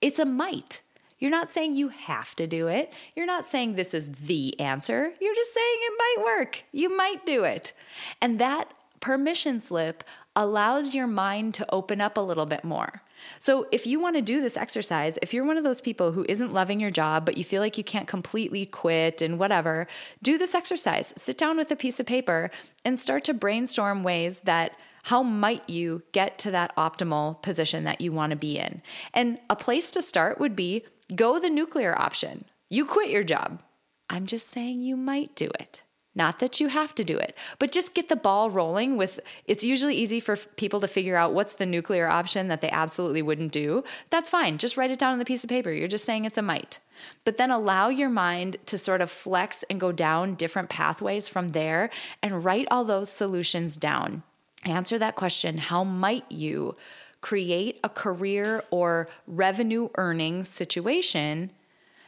[0.00, 0.80] It's a might.
[1.18, 2.92] You're not saying you have to do it.
[3.14, 5.12] You're not saying this is the answer.
[5.20, 6.64] You're just saying it might work.
[6.72, 7.72] You might do it.
[8.20, 8.70] And that
[9.00, 13.02] permission slip allows your mind to open up a little bit more.
[13.38, 16.26] So, if you want to do this exercise, if you're one of those people who
[16.28, 19.86] isn't loving your job, but you feel like you can't completely quit and whatever,
[20.22, 21.12] do this exercise.
[21.16, 22.50] Sit down with a piece of paper
[22.84, 24.72] and start to brainstorm ways that
[25.04, 28.82] how might you get to that optimal position that you want to be in?
[29.14, 32.44] And a place to start would be go the nuclear option.
[32.68, 33.62] You quit your job.
[34.10, 35.82] I'm just saying you might do it.
[36.16, 39.62] Not that you have to do it, but just get the ball rolling with it's
[39.62, 43.52] usually easy for people to figure out what's the nuclear option that they absolutely wouldn't
[43.52, 43.84] do.
[44.08, 44.56] That's fine.
[44.56, 45.70] Just write it down on the piece of paper.
[45.70, 46.78] You're just saying it's a might.
[47.24, 51.48] But then allow your mind to sort of flex and go down different pathways from
[51.48, 51.90] there
[52.22, 54.22] and write all those solutions down.
[54.64, 56.76] Answer that question How might you
[57.20, 61.50] create a career or revenue earning situation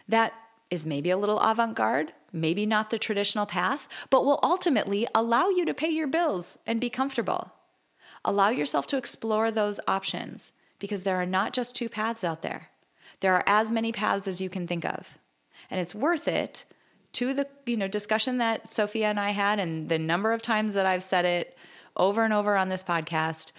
[0.08, 0.32] that
[0.70, 5.48] is maybe a little avant garde, maybe not the traditional path, but will ultimately allow
[5.48, 7.52] you to pay your bills and be comfortable.
[8.24, 12.68] Allow yourself to explore those options because there are not just two paths out there.
[13.20, 15.08] There are as many paths as you can think of.
[15.70, 16.64] And it's worth it
[17.14, 20.74] to the you know discussion that Sophia and I had and the number of times
[20.74, 21.56] that I've said it
[21.96, 23.52] over and over on this podcast.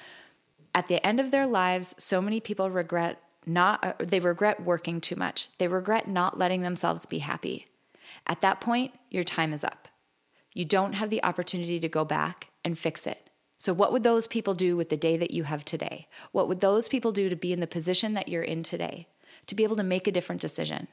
[0.75, 5.01] At the end of their lives, so many people regret not uh, they regret working
[5.01, 5.49] too much.
[5.57, 7.67] They regret not letting themselves be happy.
[8.29, 9.87] At that point, your time is up.
[10.53, 13.29] You don't have the opportunity to go back and fix it.
[13.57, 16.07] So, what would those people do with the day that you have today?
[16.31, 19.07] What would those people do to be in the position that you're in today?
[19.47, 20.87] To be able to make a different decision,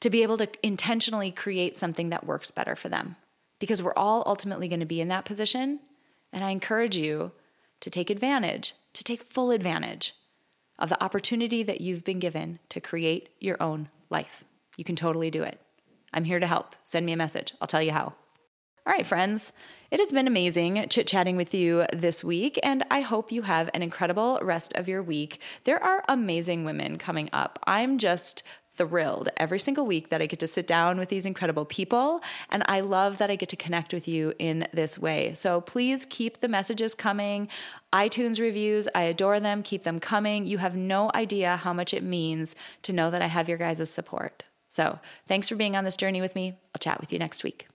[0.00, 3.16] to be able to intentionally create something that works better for them.
[3.58, 5.80] Because we're all ultimately going to be in that position.
[6.32, 7.32] And I encourage you
[7.80, 10.14] to take advantage, to take full advantage
[10.78, 14.44] of the opportunity that you've been given to create your own life.
[14.76, 15.60] You can totally do it.
[16.12, 16.76] I'm here to help.
[16.84, 18.14] Send me a message, I'll tell you how.
[18.84, 19.52] All right, friends,
[19.92, 23.70] it has been amazing chit chatting with you this week, and I hope you have
[23.74, 25.38] an incredible rest of your week.
[25.64, 27.60] There are amazing women coming up.
[27.64, 28.42] I'm just
[28.74, 32.20] thrilled every single week that I get to sit down with these incredible people.
[32.50, 35.34] And I love that I get to connect with you in this way.
[35.34, 37.48] So please keep the messages coming.
[37.92, 39.62] iTunes reviews, I adore them.
[39.62, 40.46] Keep them coming.
[40.46, 43.90] You have no idea how much it means to know that I have your guys'
[43.90, 44.44] support.
[44.72, 44.98] So
[45.28, 46.58] thanks for being on this journey with me.
[46.74, 47.68] I'll chat with you next week.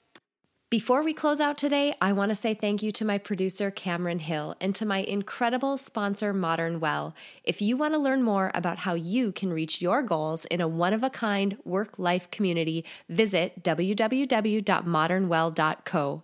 [0.72, 4.18] Before we close out today, I want to say thank you to my producer, Cameron
[4.18, 7.14] Hill, and to my incredible sponsor, Modern Well.
[7.44, 10.68] If you want to learn more about how you can reach your goals in a
[10.68, 16.24] one of a kind work life community, visit www.modernwell.co.